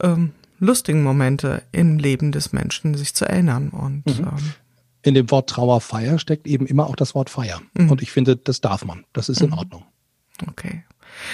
ähm, 0.00 0.32
lustigen 0.58 1.02
Momente 1.02 1.62
im 1.72 1.98
Leben 1.98 2.32
des 2.32 2.52
Menschen 2.52 2.94
sich 2.94 3.14
zu 3.14 3.24
erinnern. 3.24 3.70
Und 3.70 4.06
mhm. 4.06 4.24
ähm, 4.24 4.52
in 5.02 5.14
dem 5.14 5.30
Wort 5.30 5.48
Trauerfeier 5.48 6.18
steckt 6.18 6.46
eben 6.46 6.66
immer 6.66 6.86
auch 6.86 6.96
das 6.96 7.14
Wort 7.14 7.30
Feier. 7.30 7.60
Mhm. 7.74 7.90
Und 7.90 8.02
ich 8.02 8.10
finde, 8.10 8.36
das 8.36 8.60
darf 8.60 8.84
man. 8.84 9.04
Das 9.12 9.28
ist 9.28 9.40
in 9.40 9.50
mhm. 9.50 9.58
Ordnung. 9.58 9.84
Okay. 10.48 10.84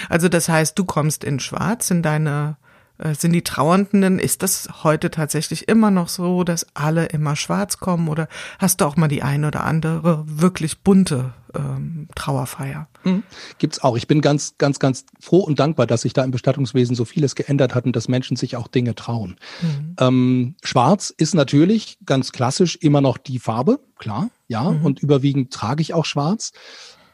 Also 0.09 0.29
das 0.29 0.49
heißt, 0.49 0.77
du 0.77 0.85
kommst 0.85 1.23
in 1.23 1.39
Schwarz 1.39 1.91
in 1.91 2.01
deine 2.01 2.57
äh, 2.97 3.13
sind 3.13 3.33
die 3.33 3.43
Trauernden, 3.43 4.19
ist 4.19 4.41
das 4.41 4.69
heute 4.83 5.11
tatsächlich 5.11 5.67
immer 5.67 5.91
noch 5.91 6.07
so, 6.07 6.43
dass 6.43 6.65
alle 6.75 7.07
immer 7.07 7.35
schwarz 7.35 7.77
kommen 7.77 8.07
oder 8.07 8.29
hast 8.57 8.79
du 8.79 8.85
auch 8.85 8.95
mal 8.95 9.09
die 9.09 9.21
eine 9.21 9.47
oder 9.47 9.65
andere 9.65 10.23
wirklich 10.25 10.79
bunte 10.79 11.33
ähm, 11.53 12.07
Trauerfeier? 12.15 12.87
Mhm. 13.03 13.23
Gibt's 13.57 13.83
auch. 13.83 13.97
Ich 13.97 14.07
bin 14.07 14.21
ganz, 14.21 14.55
ganz, 14.57 14.79
ganz 14.79 15.05
froh 15.19 15.39
und 15.39 15.59
dankbar, 15.59 15.87
dass 15.87 16.01
sich 16.01 16.13
da 16.13 16.23
im 16.23 16.31
Bestattungswesen 16.31 16.95
so 16.95 17.03
vieles 17.03 17.35
geändert 17.35 17.75
hat 17.75 17.85
und 17.85 17.95
dass 17.97 18.07
Menschen 18.07 18.37
sich 18.37 18.55
auch 18.55 18.69
Dinge 18.69 18.95
trauen. 18.95 19.35
Mhm. 19.61 19.95
Ähm, 19.99 20.55
Schwarz 20.63 21.13
ist 21.17 21.35
natürlich 21.35 21.97
ganz 22.05 22.31
klassisch 22.31 22.77
immer 22.77 23.01
noch 23.01 23.17
die 23.17 23.39
Farbe, 23.39 23.81
klar, 23.97 24.29
ja, 24.47 24.71
mhm. 24.71 24.85
und 24.85 24.99
überwiegend 25.01 25.51
trage 25.51 25.81
ich 25.81 25.93
auch 25.93 26.05
Schwarz 26.05 26.53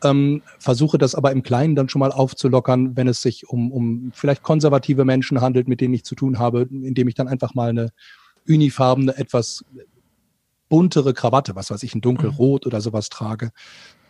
ähm, 0.03 0.41
versuche 0.60 0.98
das 0.98 1.15
aber 1.15 1.31
im 1.31 1.43
Kleinen 1.43 1.75
dann 1.75 1.89
schon 1.89 2.00
mal 2.00 2.12
aufzulockern, 2.12 2.96
wenn 2.96 3.08
es 3.08 3.22
sich 3.22 3.48
um, 3.48 3.72
um 3.72 4.12
vielleicht 4.13 4.43
konservative 4.43 5.05
Menschen 5.05 5.41
handelt, 5.41 5.67
mit 5.67 5.81
denen 5.81 5.93
ich 5.93 6.03
zu 6.03 6.15
tun 6.15 6.39
habe, 6.39 6.67
indem 6.72 7.08
ich 7.08 7.15
dann 7.15 7.27
einfach 7.27 7.53
mal 7.53 7.70
eine 7.70 7.91
unifarbene, 8.48 9.17
etwas 9.17 9.63
buntere 10.72 11.13
Krawatte, 11.13 11.53
was 11.53 11.70
weiß 11.70 11.84
ich, 11.84 11.93
ein 11.96 12.01
dunkelrot 12.01 12.63
mhm. 12.63 12.70
oder 12.70 12.79
sowas 12.79 13.10
trage. 13.10 13.51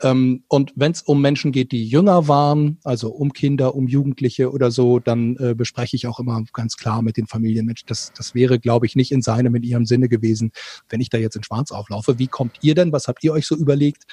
Ähm, 0.04 0.44
und 0.48 0.72
wenn 0.76 0.92
es 0.92 1.02
um 1.02 1.20
Menschen 1.20 1.52
geht, 1.52 1.72
die 1.72 1.88
jünger 1.88 2.28
waren, 2.28 2.78
also 2.84 3.10
um 3.10 3.34
Kinder, 3.34 3.74
um 3.74 3.88
Jugendliche 3.88 4.52
oder 4.52 4.70
so, 4.70 5.00
dann 5.00 5.38
äh, 5.38 5.56
bespreche 5.56 5.96
ich 5.96 6.06
auch 6.06 6.20
immer 6.20 6.44
ganz 6.54 6.78
klar 6.78 7.02
mit 7.02 7.18
den 7.18 7.26
Familien, 7.26 7.66
Mensch, 7.66 7.84
das, 7.86 8.14
das 8.16 8.36
wäre, 8.36 8.60
glaube 8.60 8.86
ich, 8.86 8.96
nicht 8.96 9.12
in 9.12 9.24
seinem, 9.24 9.56
in 9.56 9.64
ihrem 9.64 9.88
Sinne 9.88 10.08
gewesen, 10.08 10.52
wenn 10.88 11.02
ich 11.02 11.10
da 11.10 11.18
jetzt 11.18 11.36
in 11.36 11.44
Schwarz 11.44 11.72
auflaufe. 11.72 12.20
Wie 12.20 12.28
kommt 12.28 12.58
ihr 12.62 12.76
denn? 12.76 12.92
Was 12.92 13.08
habt 13.08 13.24
ihr 13.24 13.34
euch 13.34 13.48
so 13.48 13.56
überlegt? 13.56 14.04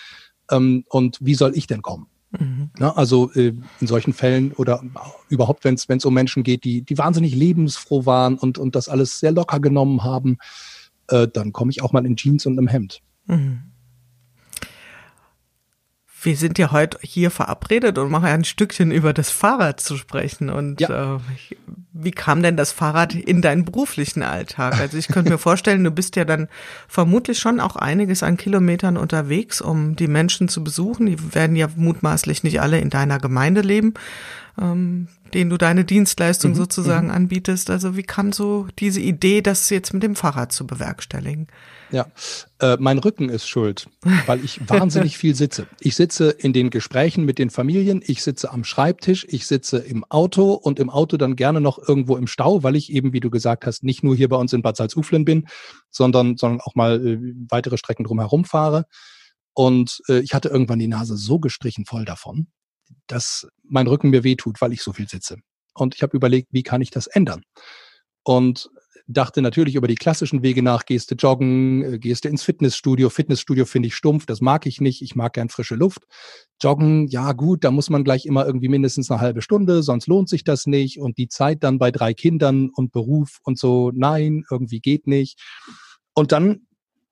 Ähm, 0.51 0.85
und 0.89 1.19
wie 1.21 1.35
soll 1.35 1.57
ich 1.57 1.67
denn 1.67 1.83
kommen? 1.83 2.07
Mhm. 2.39 2.71
Na, 2.79 2.95
also 2.95 3.33
äh, 3.33 3.55
in 3.81 3.87
solchen 3.87 4.13
Fällen 4.13 4.53
oder 4.53 4.83
überhaupt, 5.29 5.65
wenn 5.65 5.75
es 5.75 6.05
um 6.05 6.15
Menschen 6.15 6.43
geht, 6.43 6.65
die, 6.65 6.83
die 6.83 6.99
wahnsinnig 6.99 7.35
lebensfroh 7.35 8.05
waren 8.05 8.37
und, 8.37 8.59
und 8.59 8.75
das 8.75 8.89
alles 8.89 9.19
sehr 9.19 9.33
locker 9.33 9.61
genommen 9.61 10.05
haben, 10.05 10.39
äh, 11.09 11.27
dann 11.27 11.53
komme 11.53 11.71
ich 11.71 11.83
auch 11.83 11.93
mal 11.93 12.05
in 12.05 12.17
Jeans 12.17 12.45
und 12.45 12.59
einem 12.59 12.69
Hemd. 12.69 13.01
Mhm 13.27 13.63
wir 16.21 16.37
sind 16.37 16.59
ja 16.59 16.73
heute 16.73 16.99
hier 17.03 17.31
verabredet 17.31 17.99
und 17.99 18.11
machen 18.11 18.27
ein 18.27 18.45
Stückchen 18.45 18.91
über 18.91 19.13
das 19.13 19.31
Fahrrad 19.31 19.81
zu 19.81 19.97
sprechen. 19.97 20.51
Und 20.51 20.81
ja. 20.81 21.17
äh, 21.17 21.19
wie 21.93 22.11
kam 22.11 22.43
denn 22.43 22.57
das 22.57 22.73
Fahrrad 22.73 23.15
in 23.15 23.41
deinen 23.41 23.65
beruflichen 23.65 24.23
Alltag? 24.23 24.79
Also 24.81 24.97
ich 24.97 25.09
könnte 25.09 25.31
mir 25.31 25.39
vorstellen, 25.39 25.85
du 25.85 25.91
bist 25.91 26.17
ja 26.17 26.25
dann 26.25 26.49
vermutlich 26.89 27.39
schon 27.39 27.61
auch 27.61 27.77
einiges 27.77 28.23
an 28.23 28.37
Kilometern 28.37 28.97
unterwegs, 28.97 29.61
um 29.61 29.95
die 29.95 30.09
Menschen 30.09 30.49
zu 30.49 30.65
besuchen. 30.65 31.07
Die 31.07 31.35
werden 31.35 31.57
ja 31.57 31.69
mutmaßlich 31.77 32.43
nicht 32.43 32.61
alle 32.61 32.81
in 32.81 32.91
deiner 32.91 33.21
Gemeinde 33.21 33.61
leben. 33.61 33.95
Ähm, 34.61 35.09
den 35.35 35.51
du 35.51 35.57
deine 35.57 35.85
Dienstleistung 35.85 36.53
mhm, 36.53 36.57
sozusagen 36.57 37.09
mhm. 37.09 37.15
anbietest. 37.15 37.71
Also 37.71 37.97
wie 37.97 38.03
kam 38.03 38.33
so 38.33 38.67
diese 38.79 39.01
Idee, 39.01 39.43
das 39.43 39.71
jetzt 39.71 39.93
mit 39.93 40.03
dem 40.03 40.17
Fahrrad 40.17 40.53
zu 40.53 40.67
bewerkstelligen? 40.67 41.49
Ja, 41.91 42.07
äh, 42.61 42.77
mein 42.79 42.99
Rücken 42.99 43.31
ist 43.31 43.49
schuld, 43.49 43.89
weil 44.27 44.45
ich 44.45 44.61
wahnsinnig 44.69 45.17
viel 45.17 45.35
sitze. 45.35 45.67
Ich 45.81 45.97
sitze 45.97 46.31
in 46.31 46.53
den 46.53 46.71
Gesprächen 46.71 47.25
mit 47.25 47.39
den 47.39 47.51
Familien, 47.51 48.03
ich 48.05 48.23
sitze 48.23 48.53
am 48.53 48.65
Schreibtisch, 48.65 49.27
ich 49.29 49.47
sitze 49.47 49.79
im 49.79 50.05
Auto 50.05 50.53
und 50.53 50.79
im 50.79 50.91
Auto 50.91 51.17
dann 51.17 51.37
gerne 51.37 51.61
noch 51.61 51.79
irgendwo 51.79 52.17
im 52.17 52.27
Stau, 52.27 52.63
weil 52.63 52.77
ich 52.77 52.93
eben, 52.93 53.13
wie 53.13 53.21
du 53.21 53.31
gesagt 53.31 53.65
hast, 53.65 53.85
nicht 53.85 54.03
nur 54.03 54.15
hier 54.15 54.29
bei 54.29 54.37
uns 54.37 54.53
in 54.53 54.63
Bad 54.63 54.77
Salzuflen 54.77 55.25
bin, 55.25 55.47
sondern, 55.91 56.37
sondern 56.37 56.61
auch 56.61 56.75
mal 56.75 57.05
äh, 57.05 57.19
weitere 57.49 57.79
Strecken 57.79 58.05
drumherum 58.05 58.45
fahre. 58.45 58.85
Und 59.55 60.03
äh, 60.09 60.21
ich 60.21 60.35
hatte 60.35 60.51
irgendwann 60.51 60.79
die 60.79 60.89
Nase 60.89 61.17
so 61.17 61.39
gestrichen 61.39 61.85
voll 61.85 62.05
davon, 62.05 62.49
dass 63.07 63.47
mein 63.63 63.87
Rücken 63.87 64.11
mir 64.11 64.25
wehtut, 64.25 64.61
weil 64.61 64.73
ich 64.73 64.83
so 64.83 64.93
viel 64.93 65.09
sitze. 65.09 65.37
Und 65.75 65.95
ich 65.95 66.03
habe 66.03 66.17
überlegt, 66.17 66.49
wie 66.53 66.63
kann 66.63 66.81
ich 66.81 66.91
das 66.91 67.07
ändern? 67.07 67.43
Und 68.25 68.69
dachte 69.09 69.41
natürlich 69.41 69.75
über 69.75 69.89
die 69.89 69.95
klassischen 69.95 70.43
Wege 70.43 70.63
nach, 70.63 70.85
gehst 70.85 71.11
du 71.11 71.15
joggen, 71.15 71.83
äh, 71.83 71.99
gehst 71.99 72.25
du 72.25 72.29
ins 72.29 72.43
Fitnessstudio. 72.43 73.09
Fitnessstudio 73.09 73.65
finde 73.65 73.89
ich 73.89 73.95
stumpf, 73.95 74.27
das 74.27 74.41
mag 74.41 74.67
ich 74.67 74.81
nicht. 74.81 75.03
Ich 75.03 75.17
mag 75.17 75.33
gern 75.33 75.49
frische 75.49 75.75
Luft. 75.75 76.05
Joggen, 76.63 77.09
ja 77.09 77.33
gut, 77.33 77.65
da 77.65 77.71
muss 77.71 77.89
man 77.89 78.05
gleich 78.05 78.27
immer 78.27 78.45
irgendwie 78.45 78.69
mindestens 78.69 79.11
eine 79.11 79.21
halbe 79.21 79.41
Stunde, 79.41 79.83
sonst 79.83 80.07
lohnt 80.07 80.29
sich 80.29 80.45
das 80.45 80.67
nicht. 80.67 81.01
Und 81.01 81.17
die 81.17 81.29
Zeit 81.29 81.65
dann 81.65 81.79
bei 81.79 81.91
drei 81.91 82.13
Kindern 82.13 82.69
und 82.69 82.93
Beruf 82.93 83.39
und 83.43 83.59
so, 83.59 83.91
nein, 83.95 84.45
irgendwie 84.51 84.81
geht 84.81 85.07
nicht. 85.07 85.41
Und 86.15 86.33
dann 86.33 86.67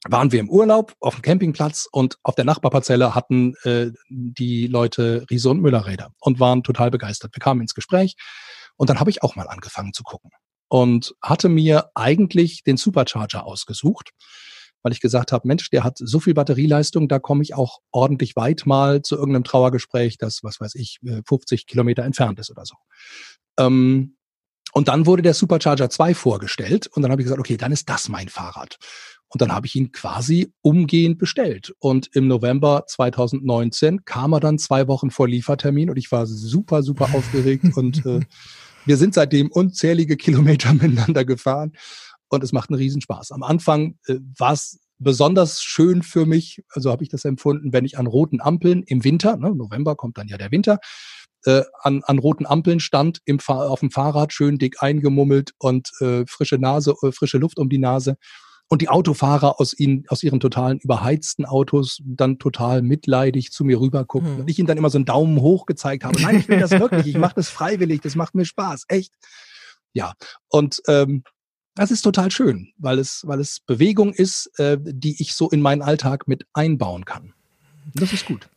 waren 0.08 0.32
wir 0.32 0.40
im 0.40 0.50
Urlaub 0.50 0.94
auf 1.00 1.16
dem 1.16 1.22
Campingplatz 1.22 1.88
und 1.90 2.18
auf 2.22 2.34
der 2.34 2.44
Nachbarparzelle 2.44 3.14
hatten 3.14 3.54
äh, 3.64 3.90
die 4.08 4.66
Leute 4.66 5.26
Riese 5.30 5.50
und 5.50 5.60
Müllerräder 5.60 6.12
und 6.20 6.40
waren 6.40 6.62
total 6.62 6.90
begeistert. 6.90 7.34
Wir 7.34 7.40
kamen 7.40 7.60
ins 7.60 7.74
Gespräch 7.74 8.16
und 8.76 8.90
dann 8.90 9.00
habe 9.00 9.10
ich 9.10 9.22
auch 9.22 9.36
mal 9.36 9.48
angefangen 9.48 9.92
zu 9.92 10.02
gucken 10.02 10.30
und 10.68 11.14
hatte 11.22 11.48
mir 11.48 11.90
eigentlich 11.94 12.62
den 12.64 12.76
Supercharger 12.76 13.44
ausgesucht, 13.44 14.10
weil 14.82 14.92
ich 14.92 15.00
gesagt 15.00 15.32
habe, 15.32 15.48
Mensch, 15.48 15.70
der 15.70 15.84
hat 15.84 15.98
so 15.98 16.20
viel 16.20 16.34
Batterieleistung, 16.34 17.08
da 17.08 17.18
komme 17.18 17.42
ich 17.42 17.54
auch 17.54 17.80
ordentlich 17.90 18.36
weit 18.36 18.66
mal 18.66 19.02
zu 19.02 19.16
irgendeinem 19.16 19.44
Trauergespräch, 19.44 20.18
das, 20.18 20.40
was 20.42 20.60
weiß 20.60 20.74
ich, 20.76 21.00
50 21.26 21.60
äh, 21.60 21.64
Kilometer 21.64 22.04
entfernt 22.04 22.38
ist 22.38 22.50
oder 22.50 22.64
so. 22.64 22.76
Ähm, 23.58 24.16
und 24.72 24.88
dann 24.88 25.06
wurde 25.06 25.22
der 25.22 25.34
Supercharger 25.34 25.88
2 25.88 26.14
vorgestellt 26.14 26.86
und 26.88 27.02
dann 27.02 27.10
habe 27.10 27.22
ich 27.22 27.26
gesagt, 27.26 27.40
okay, 27.40 27.56
dann 27.56 27.72
ist 27.72 27.88
das 27.88 28.08
mein 28.08 28.28
Fahrrad. 28.28 28.76
Und 29.28 29.42
dann 29.42 29.52
habe 29.52 29.66
ich 29.66 29.74
ihn 29.74 29.92
quasi 29.92 30.52
umgehend 30.62 31.18
bestellt. 31.18 31.74
Und 31.78 32.08
im 32.14 32.28
November 32.28 32.84
2019 32.86 34.04
kam 34.04 34.32
er 34.32 34.40
dann 34.40 34.58
zwei 34.58 34.86
Wochen 34.88 35.10
vor 35.10 35.28
Liefertermin 35.28 35.90
und 35.90 35.96
ich 35.96 36.12
war 36.12 36.26
super, 36.26 36.82
super 36.82 37.10
aufgeregt 37.14 37.76
und 37.76 38.06
äh, 38.06 38.20
wir 38.84 38.96
sind 38.96 39.14
seitdem 39.14 39.50
unzählige 39.50 40.16
Kilometer 40.16 40.72
miteinander 40.72 41.24
gefahren 41.24 41.72
und 42.28 42.44
es 42.44 42.52
macht 42.52 42.70
einen 42.70 42.78
Riesenspaß. 42.78 43.32
Am 43.32 43.42
Anfang 43.42 43.98
äh, 44.06 44.16
war 44.38 44.52
es 44.52 44.80
besonders 44.98 45.62
schön 45.62 46.02
für 46.02 46.24
mich, 46.24 46.62
also 46.70 46.90
habe 46.90 47.02
ich 47.02 47.10
das 47.10 47.24
empfunden, 47.24 47.72
wenn 47.72 47.84
ich 47.84 47.98
an 47.98 48.06
roten 48.06 48.40
Ampeln 48.40 48.82
im 48.84 49.04
Winter, 49.04 49.36
ne, 49.36 49.54
November 49.54 49.94
kommt 49.94 50.16
dann 50.18 50.28
ja 50.28 50.38
der 50.38 50.52
Winter, 50.52 50.78
äh, 51.44 51.62
an, 51.82 52.02
an 52.04 52.18
roten 52.18 52.46
Ampeln 52.46 52.80
stand, 52.80 53.20
im 53.24 53.38
auf 53.46 53.80
dem 53.80 53.90
Fahrrad 53.90 54.32
schön 54.32 54.58
dick 54.58 54.82
eingemummelt 54.82 55.52
und 55.58 55.90
äh, 56.00 56.24
frische 56.26 56.56
Nase, 56.56 56.94
äh, 57.02 57.12
frische 57.12 57.38
Luft 57.38 57.58
um 57.58 57.68
die 57.68 57.78
Nase 57.78 58.16
und 58.68 58.82
die 58.82 58.88
Autofahrer 58.88 59.60
aus 59.60 59.78
ihnen, 59.78 60.04
aus 60.08 60.22
ihren 60.22 60.40
totalen 60.40 60.78
überheizten 60.78 61.44
Autos 61.44 62.02
dann 62.04 62.38
total 62.38 62.82
mitleidig 62.82 63.52
zu 63.52 63.64
mir 63.64 63.80
rüber 63.80 64.04
gucken 64.04 64.30
hm. 64.30 64.40
und 64.40 64.50
ich 64.50 64.58
ihnen 64.58 64.66
dann 64.66 64.78
immer 64.78 64.90
so 64.90 64.98
einen 64.98 65.04
Daumen 65.04 65.40
hoch 65.40 65.66
gezeigt 65.66 66.04
habe. 66.04 66.20
Nein, 66.20 66.38
ich 66.38 66.48
will 66.48 66.58
das 66.58 66.72
wirklich, 66.72 67.06
ich 67.06 67.18
mache 67.18 67.34
das 67.36 67.48
freiwillig, 67.48 68.00
das 68.00 68.16
macht 68.16 68.34
mir 68.34 68.44
Spaß, 68.44 68.84
echt. 68.88 69.12
Ja, 69.92 70.12
und 70.48 70.82
ähm, 70.88 71.22
das 71.74 71.90
ist 71.90 72.02
total 72.02 72.30
schön, 72.30 72.72
weil 72.78 72.98
es, 72.98 73.22
weil 73.26 73.38
es 73.38 73.60
Bewegung 73.60 74.12
ist, 74.12 74.50
äh, 74.58 74.78
die 74.80 75.20
ich 75.22 75.34
so 75.34 75.50
in 75.50 75.60
meinen 75.60 75.82
Alltag 75.82 76.26
mit 76.26 76.46
einbauen 76.52 77.04
kann. 77.04 77.34
Das 77.94 78.12
ist 78.12 78.26
gut. 78.26 78.48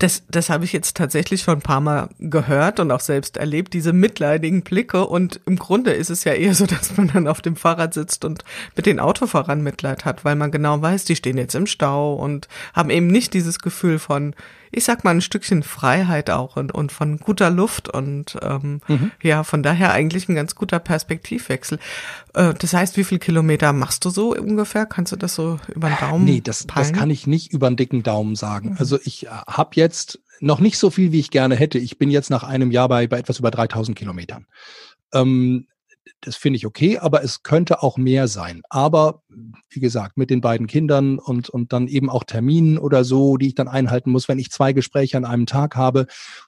Das, 0.00 0.22
das 0.30 0.48
habe 0.48 0.64
ich 0.64 0.72
jetzt 0.72 0.96
tatsächlich 0.96 1.42
schon 1.42 1.56
ein 1.56 1.60
paar 1.60 1.80
Mal 1.80 2.08
gehört 2.20 2.78
und 2.78 2.92
auch 2.92 3.00
selbst 3.00 3.36
erlebt, 3.36 3.74
diese 3.74 3.92
mitleidigen 3.92 4.62
Blicke. 4.62 5.04
Und 5.04 5.40
im 5.44 5.56
Grunde 5.56 5.90
ist 5.90 6.08
es 6.08 6.22
ja 6.22 6.34
eher 6.34 6.54
so, 6.54 6.66
dass 6.66 6.96
man 6.96 7.08
dann 7.08 7.26
auf 7.26 7.40
dem 7.40 7.56
Fahrrad 7.56 7.94
sitzt 7.94 8.24
und 8.24 8.44
mit 8.76 8.86
den 8.86 9.00
Autofahrern 9.00 9.60
Mitleid 9.60 10.04
hat, 10.04 10.24
weil 10.24 10.36
man 10.36 10.52
genau 10.52 10.80
weiß, 10.80 11.04
die 11.04 11.16
stehen 11.16 11.36
jetzt 11.36 11.56
im 11.56 11.66
Stau 11.66 12.14
und 12.14 12.46
haben 12.74 12.90
eben 12.90 13.08
nicht 13.08 13.34
dieses 13.34 13.58
Gefühl 13.58 13.98
von, 13.98 14.36
ich 14.70 14.84
sag 14.84 15.04
mal, 15.04 15.12
ein 15.12 15.20
Stückchen 15.20 15.62
Freiheit 15.62 16.30
auch 16.30 16.56
und, 16.56 16.72
und 16.72 16.92
von 16.92 17.18
guter 17.18 17.50
Luft 17.50 17.88
und 17.88 18.36
ähm, 18.42 18.80
mhm. 18.88 19.10
ja, 19.22 19.44
von 19.44 19.62
daher 19.62 19.92
eigentlich 19.92 20.28
ein 20.28 20.34
ganz 20.34 20.54
guter 20.54 20.78
Perspektivwechsel. 20.78 21.78
Äh, 22.34 22.54
das 22.54 22.72
heißt, 22.72 22.96
wie 22.96 23.04
viel 23.04 23.18
Kilometer 23.18 23.72
machst 23.72 24.04
du 24.04 24.10
so 24.10 24.34
ungefähr? 24.34 24.86
Kannst 24.86 25.12
du 25.12 25.16
das 25.16 25.34
so 25.34 25.58
über 25.74 25.88
den 25.88 25.98
Daumen? 25.98 26.24
Nee, 26.24 26.40
das, 26.42 26.66
das 26.66 26.92
kann 26.92 27.10
ich 27.10 27.26
nicht 27.26 27.52
über 27.52 27.66
einen 27.66 27.76
dicken 27.76 28.02
Daumen 28.02 28.36
sagen. 28.36 28.70
Mhm. 28.70 28.76
Also 28.78 28.98
ich 29.02 29.26
äh, 29.26 29.30
habe 29.30 29.70
jetzt 29.74 30.20
noch 30.40 30.60
nicht 30.60 30.78
so 30.78 30.90
viel, 30.90 31.12
wie 31.12 31.20
ich 31.20 31.30
gerne 31.30 31.56
hätte. 31.56 31.78
Ich 31.78 31.98
bin 31.98 32.10
jetzt 32.10 32.30
nach 32.30 32.44
einem 32.44 32.70
Jahr 32.70 32.88
bei, 32.88 33.06
bei 33.06 33.18
etwas 33.18 33.38
über 33.38 33.50
3000 33.50 33.98
Kilometern. 33.98 34.46
Ähm, 35.12 35.66
das 36.20 36.36
finde 36.36 36.56
ich 36.56 36.66
okay, 36.66 36.98
aber 36.98 37.22
es 37.22 37.42
könnte 37.42 37.82
auch 37.82 37.96
mehr 37.96 38.28
sein. 38.28 38.62
Aber 38.68 39.22
wie 39.70 39.80
gesagt, 39.80 40.16
mit 40.16 40.30
den 40.30 40.40
beiden 40.40 40.66
Kindern 40.66 41.18
und, 41.18 41.48
und 41.48 41.72
dann 41.72 41.88
eben 41.88 42.10
auch 42.10 42.24
Terminen 42.24 42.78
oder 42.78 43.04
so, 43.04 43.36
die 43.36 43.48
ich 43.48 43.54
dann 43.54 43.68
einhalten 43.68 44.10
muss. 44.10 44.28
Wenn 44.28 44.38
ich 44.38 44.50
zwei 44.50 44.72
Gespräche 44.72 45.16
an 45.16 45.24
einem 45.24 45.46
Tag 45.46 45.76
habe, 45.76 46.06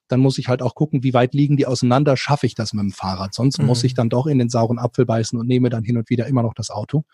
dann 0.09 0.21
muss 0.21 0.39
ich 0.39 0.49
halt 0.49 0.63
auch 0.63 0.75
gucken, 0.75 1.03
wie 1.03 1.15
weit 1.15 1.35
liegen 1.35 1.57
die 1.57 1.67
auseinander, 1.67 2.17
schaffe 2.17 2.47
ich 2.47 2.55
das 2.55 2.73
mit 2.73 2.83
dem 2.83 2.93
Fahrrad. 2.93 3.35
Sonst 3.35 3.59
mhm. 3.59 3.67
muss 3.67 3.85
ich 3.85 3.95
dann 3.95 4.09
doch 4.09 4.27
in 4.27 4.39
den 4.39 4.49
sauren 4.49 4.79
Apfel 4.79 5.07
beißen 5.07 5.39
und 5.39 5.47
nehme 5.47 5.71
dann 5.71 5.85
hin 5.85 5.97
und 5.97 6.11
wieder 6.11 6.27
immer 6.27 6.43
noch 6.43 6.55
das 6.55 6.71
Auto. 6.71 7.05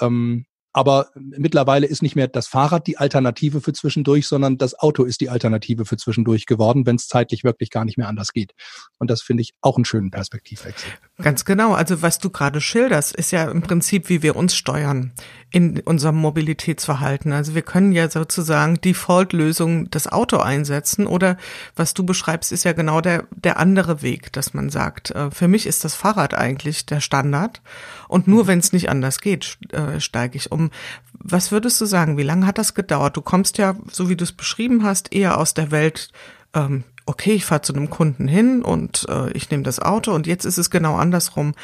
Ähm, 0.00 0.46
aber 0.76 1.08
mittlerweile 1.14 1.86
ist 1.86 2.02
nicht 2.02 2.16
mehr 2.16 2.28
das 2.28 2.48
Fahrrad 2.48 2.86
die 2.86 2.98
Alternative 2.98 3.62
für 3.62 3.72
zwischendurch, 3.72 4.28
sondern 4.28 4.58
das 4.58 4.78
Auto 4.78 5.04
ist 5.04 5.22
die 5.22 5.30
Alternative 5.30 5.86
für 5.86 5.96
zwischendurch 5.96 6.44
geworden, 6.44 6.84
wenn 6.84 6.96
es 6.96 7.08
zeitlich 7.08 7.44
wirklich 7.44 7.70
gar 7.70 7.86
nicht 7.86 7.96
mehr 7.96 8.08
anders 8.08 8.34
geht. 8.34 8.52
Und 8.98 9.10
das 9.10 9.22
finde 9.22 9.40
ich 9.40 9.54
auch 9.62 9.76
einen 9.76 9.86
schönen 9.86 10.10
Perspektivwechsel. 10.10 10.90
Ganz 11.22 11.46
genau. 11.46 11.72
Also 11.72 12.02
was 12.02 12.18
du 12.18 12.28
gerade 12.28 12.60
schilderst, 12.60 13.16
ist 13.16 13.30
ja 13.30 13.50
im 13.50 13.62
Prinzip, 13.62 14.10
wie 14.10 14.22
wir 14.22 14.36
uns 14.36 14.54
steuern 14.54 15.12
in 15.50 15.80
unserem 15.80 16.16
Mobilitätsverhalten. 16.16 17.32
Also 17.32 17.54
wir 17.54 17.62
können 17.62 17.92
ja 17.92 18.10
sozusagen 18.10 18.78
Default-Lösung 18.78 19.88
das 19.90 20.12
Auto 20.12 20.36
einsetzen 20.36 21.06
oder 21.06 21.38
was 21.74 21.94
du 21.94 22.04
beschreibst, 22.04 22.52
ist 22.52 22.64
ja 22.64 22.74
genau 22.74 23.00
der, 23.00 23.24
der 23.30 23.58
andere 23.58 24.02
Weg, 24.02 24.30
dass 24.34 24.52
man 24.52 24.68
sagt, 24.68 25.12
äh, 25.12 25.30
für 25.30 25.48
mich 25.48 25.66
ist 25.66 25.84
das 25.84 25.94
Fahrrad 25.94 26.34
eigentlich 26.34 26.84
der 26.84 27.00
Standard 27.00 27.62
und 28.08 28.28
nur 28.28 28.46
wenn 28.46 28.58
es 28.58 28.74
nicht 28.74 28.90
anders 28.90 29.20
geht, 29.20 29.56
äh, 29.72 30.00
steige 30.00 30.36
ich 30.36 30.52
um. 30.52 30.65
Was 31.12 31.52
würdest 31.52 31.80
du 31.80 31.86
sagen, 31.86 32.16
wie 32.16 32.22
lange 32.22 32.46
hat 32.46 32.58
das 32.58 32.74
gedauert? 32.74 33.16
Du 33.16 33.22
kommst 33.22 33.58
ja, 33.58 33.76
so 33.90 34.08
wie 34.08 34.16
du 34.16 34.24
es 34.24 34.32
beschrieben 34.32 34.84
hast, 34.84 35.12
eher 35.12 35.38
aus 35.38 35.54
der 35.54 35.70
Welt, 35.70 36.10
ähm, 36.54 36.84
okay, 37.06 37.32
ich 37.32 37.44
fahre 37.44 37.62
zu 37.62 37.72
einem 37.72 37.90
Kunden 37.90 38.28
hin 38.28 38.62
und 38.62 39.06
äh, 39.08 39.30
ich 39.32 39.50
nehme 39.50 39.62
das 39.62 39.78
Auto 39.78 40.12
und 40.12 40.26
jetzt 40.26 40.44
ist 40.44 40.58
es 40.58 40.70
genau 40.70 40.96
andersrum. 40.96 41.54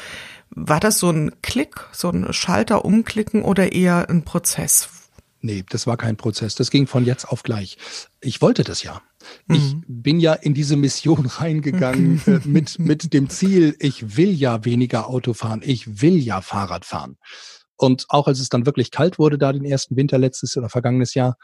War 0.49 0.79
das 0.79 0.99
so 0.99 1.09
ein 1.09 1.31
Klick, 1.41 1.87
so 1.91 2.09
ein 2.09 2.31
Schalter 2.31 2.85
umklicken 2.85 3.41
oder 3.43 3.71
eher 3.73 4.09
ein 4.09 4.23
Prozess? 4.23 4.89
Nee, 5.45 5.65
das 5.67 5.85
war 5.87 5.97
kein 5.97 6.15
Prozess. 6.15 6.55
Das 6.55 6.71
ging 6.71 6.87
von 6.87 7.03
jetzt 7.03 7.25
auf 7.25 7.43
gleich. 7.43 7.77
Ich 8.21 8.41
wollte 8.41 8.63
das 8.63 8.81
ja. 8.81 9.01
Mhm. 9.47 9.55
Ich 9.55 9.75
bin 9.87 10.19
ja 10.21 10.33
in 10.33 10.53
diese 10.53 10.77
Mission 10.77 11.25
reingegangen 11.37 12.21
äh, 12.25 12.39
mit, 12.45 12.79
mit 12.79 13.13
dem 13.13 13.29
Ziel, 13.29 13.75
ich 13.79 14.15
will 14.15 14.31
ja 14.31 14.63
weniger 14.63 15.09
Auto 15.09 15.33
fahren, 15.33 15.61
ich 15.63 16.01
will 16.01 16.17
ja 16.17 16.41
Fahrrad 16.41 16.85
fahren. 16.85 17.17
Und 17.83 18.05
auch 18.07 18.27
als 18.27 18.39
es 18.39 18.47
dann 18.47 18.65
wirklich 18.65 18.91
kalt 18.91 19.19
wurde, 19.19 19.37
da 19.37 19.51
den 19.51 19.65
ersten 19.65 19.97
Winter 19.97 20.17
letztes 20.17 20.55
oder 20.55 20.69
vergangenes 20.69 21.15
Jahr, 21.15 21.35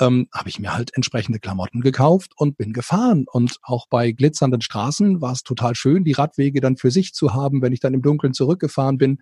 ähm, 0.00 0.26
habe 0.34 0.48
ich 0.48 0.58
mir 0.58 0.74
halt 0.74 0.90
entsprechende 0.96 1.38
Klamotten 1.38 1.80
gekauft 1.80 2.32
und 2.36 2.56
bin 2.56 2.72
gefahren. 2.72 3.26
Und 3.30 3.58
auch 3.62 3.86
bei 3.88 4.10
glitzernden 4.10 4.62
Straßen 4.62 5.20
war 5.20 5.30
es 5.30 5.44
total 5.44 5.76
schön, 5.76 6.02
die 6.02 6.10
Radwege 6.10 6.60
dann 6.60 6.76
für 6.76 6.90
sich 6.90 7.12
zu 7.12 7.34
haben, 7.34 7.62
wenn 7.62 7.72
ich 7.72 7.78
dann 7.78 7.94
im 7.94 8.02
Dunkeln 8.02 8.34
zurückgefahren 8.34 8.98
bin. 8.98 9.18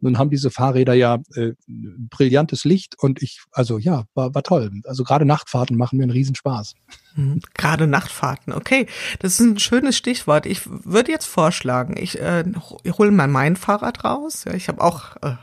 Nun 0.00 0.16
haben 0.16 0.30
diese 0.30 0.50
Fahrräder 0.50 0.94
ja 0.94 1.18
äh, 1.34 1.52
brillantes 1.66 2.64
Licht 2.64 2.94
und 2.98 3.20
ich, 3.20 3.42
also 3.50 3.76
ja, 3.76 4.04
war, 4.14 4.34
war 4.34 4.42
toll. 4.42 4.70
Also 4.84 5.04
gerade 5.04 5.26
Nachtfahrten 5.26 5.76
machen 5.76 5.98
mir 5.98 6.04
einen 6.04 6.12
Riesenspaß. 6.12 6.72
Mhm. 7.16 7.40
Gerade 7.52 7.86
Nachtfahrten, 7.86 8.54
okay. 8.54 8.86
Das 9.18 9.34
ist 9.34 9.40
ein 9.40 9.58
schönes 9.58 9.98
Stichwort. 9.98 10.46
Ich 10.46 10.62
würde 10.66 11.12
jetzt 11.12 11.26
vorschlagen, 11.26 11.96
ich, 11.98 12.18
äh, 12.18 12.44
ich 12.82 12.96
hole 12.96 13.10
mal 13.10 13.28
mein 13.28 13.56
Fahrrad 13.56 14.04
raus. 14.04 14.44
Ja, 14.46 14.54
ich 14.54 14.68
habe 14.68 14.82
auch 14.82 15.16
äh, 15.20 15.34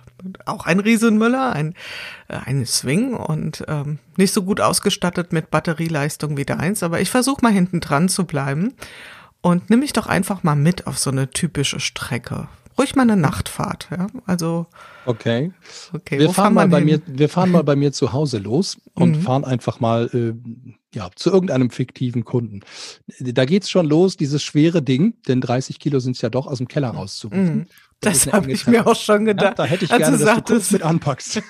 auch 0.45 0.65
ein 0.65 0.79
Riesenmüller, 0.79 1.53
ein, 1.53 1.73
äh, 2.27 2.37
ein 2.45 2.65
Swing 2.65 3.13
und 3.13 3.63
ähm, 3.67 3.99
nicht 4.17 4.33
so 4.33 4.43
gut 4.43 4.61
ausgestattet 4.61 5.33
mit 5.33 5.51
Batterieleistung 5.51 6.37
wie 6.37 6.45
der 6.45 6.59
eins, 6.59 6.83
aber 6.83 7.01
ich 7.01 7.09
versuche 7.09 7.41
mal 7.41 7.51
hinten 7.51 7.79
dran 7.79 8.09
zu 8.09 8.25
bleiben 8.25 8.73
und 9.41 9.69
nimm 9.69 9.79
mich 9.81 9.93
doch 9.93 10.07
einfach 10.07 10.43
mal 10.43 10.55
mit 10.55 10.87
auf 10.87 10.97
so 10.97 11.11
eine 11.11 11.29
typische 11.29 11.79
Strecke. 11.79 12.47
Ruhig 12.77 12.95
mal 12.95 13.03
eine 13.03 13.15
Nachtfahrt, 13.15 13.87
ja. 13.89 14.07
Also 14.25 14.65
okay. 15.05 15.53
Okay. 15.93 16.19
Wir 16.19 16.29
fahren 16.29 16.53
mal 16.53 16.67
bei 16.67 16.79
hin? 16.79 16.85
mir, 16.85 17.01
wir 17.05 17.29
fahren 17.29 17.51
mal 17.51 17.63
bei 17.63 17.77
mir 17.77 17.93
zu 17.93 18.11
Hause 18.11 18.37
los 18.37 18.77
und 18.93 19.17
mhm. 19.17 19.21
fahren 19.21 19.45
einfach 19.45 19.79
mal 19.79 20.09
äh, 20.13 20.33
ja 20.93 21.09
zu 21.15 21.31
irgendeinem 21.31 21.69
fiktiven 21.69 22.25
Kunden. 22.25 22.61
Da 23.19 23.45
geht's 23.45 23.69
schon 23.69 23.85
los, 23.85 24.17
dieses 24.17 24.43
schwere 24.43 24.81
Ding, 24.81 25.13
denn 25.27 25.39
30 25.39 25.79
Kilo 25.79 25.99
sind 25.99 26.15
es 26.15 26.21
ja 26.21 26.29
doch 26.29 26.47
aus 26.47 26.57
dem 26.57 26.67
Keller 26.67 26.89
rauszurufen. 26.89 27.55
Mhm. 27.55 27.65
Das, 28.01 28.25
das 28.25 28.33
habe 28.33 28.51
ich 28.51 28.67
mir 28.67 28.85
auch 28.85 28.95
schon 28.95 29.25
gedacht. 29.25 29.57
Ja, 29.57 29.63
da 29.63 29.65
hätte 29.65 29.85
ich 29.85 29.91
gerne, 29.91 30.17
dass 30.17 30.35
du 30.35 30.41
kurz 30.41 30.71
mit 30.71 30.83
anpackst. 30.83 31.41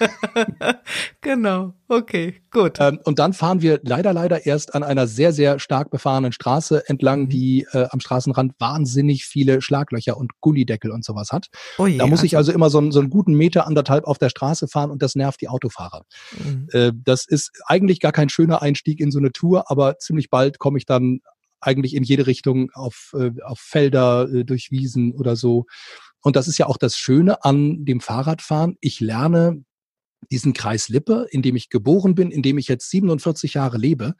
genau, 1.21 1.73
okay, 1.87 2.41
gut. 2.51 2.77
Ähm, 2.79 2.99
und 3.03 3.19
dann 3.19 3.33
fahren 3.33 3.61
wir 3.61 3.79
leider, 3.83 4.13
leider 4.13 4.45
erst 4.45 4.73
an 4.73 4.83
einer 4.83 5.07
sehr, 5.07 5.33
sehr 5.33 5.59
stark 5.59 5.89
befahrenen 5.89 6.31
Straße 6.31 6.87
entlang, 6.87 7.23
mhm. 7.23 7.29
die 7.29 7.67
äh, 7.73 7.87
am 7.89 7.99
Straßenrand 7.99 8.53
wahnsinnig 8.59 9.25
viele 9.25 9.61
Schlaglöcher 9.61 10.17
und 10.17 10.31
Gullideckel 10.39 10.91
und 10.91 11.03
sowas 11.03 11.31
hat. 11.31 11.47
Oh 11.77 11.87
je, 11.87 11.97
da 11.97 12.07
muss 12.07 12.19
also 12.19 12.25
ich 12.25 12.37
also 12.37 12.51
immer 12.51 12.69
so, 12.69 12.91
so 12.91 12.99
einen 12.99 13.09
guten 13.09 13.33
Meter, 13.33 13.67
anderthalb 13.67 14.05
auf 14.05 14.17
der 14.17 14.29
Straße 14.29 14.67
fahren 14.67 14.91
und 14.91 15.01
das 15.01 15.15
nervt 15.15 15.41
die 15.41 15.49
Autofahrer. 15.49 16.03
Mhm. 16.37 16.67
Äh, 16.71 16.91
das 16.95 17.25
ist 17.27 17.51
eigentlich 17.65 17.99
gar 17.99 18.11
kein 18.11 18.29
schöner 18.29 18.61
Einstieg 18.61 18.99
in 18.99 19.11
so 19.11 19.19
eine 19.19 19.31
Tour, 19.31 19.69
aber 19.69 19.97
ziemlich 19.97 20.29
bald 20.29 20.59
komme 20.59 20.77
ich 20.77 20.85
dann 20.85 21.19
eigentlich 21.65 21.95
in 21.95 22.03
jede 22.03 22.27
Richtung 22.27 22.69
auf, 22.73 23.13
äh, 23.17 23.31
auf 23.43 23.59
Felder, 23.59 24.29
äh, 24.31 24.45
durch 24.45 24.71
Wiesen 24.71 25.13
oder 25.13 25.35
so. 25.35 25.65
Und 26.25 26.35
das 26.35 26.47
ist 26.47 26.57
ja 26.57 26.65
auch 26.65 26.77
das 26.77 26.97
Schöne 26.97 27.45
an 27.45 27.85
dem 27.85 28.01
Fahrradfahren. 28.01 28.77
Ich 28.81 28.99
lerne 28.99 29.63
diesen 30.31 30.53
Kreis 30.53 30.89
Lippe, 30.89 31.27
in 31.29 31.43
dem 31.43 31.55
ich 31.55 31.69
geboren 31.69 32.15
bin, 32.15 32.31
in 32.31 32.41
dem 32.41 32.57
ich 32.57 32.67
jetzt 32.67 32.89
47 32.89 33.53
Jahre 33.53 33.77
lebe, 33.77 34.15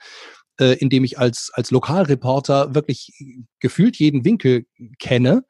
äh, 0.60 0.78
in 0.78 0.92
dem 0.92 1.04
ich 1.04 1.18
als, 1.18 1.50
als 1.52 1.72
Lokalreporter 1.72 2.76
wirklich 2.76 3.12
gefühlt 3.60 3.98
jeden 3.98 4.24
Winkel 4.24 4.68
kenne, 5.00 5.46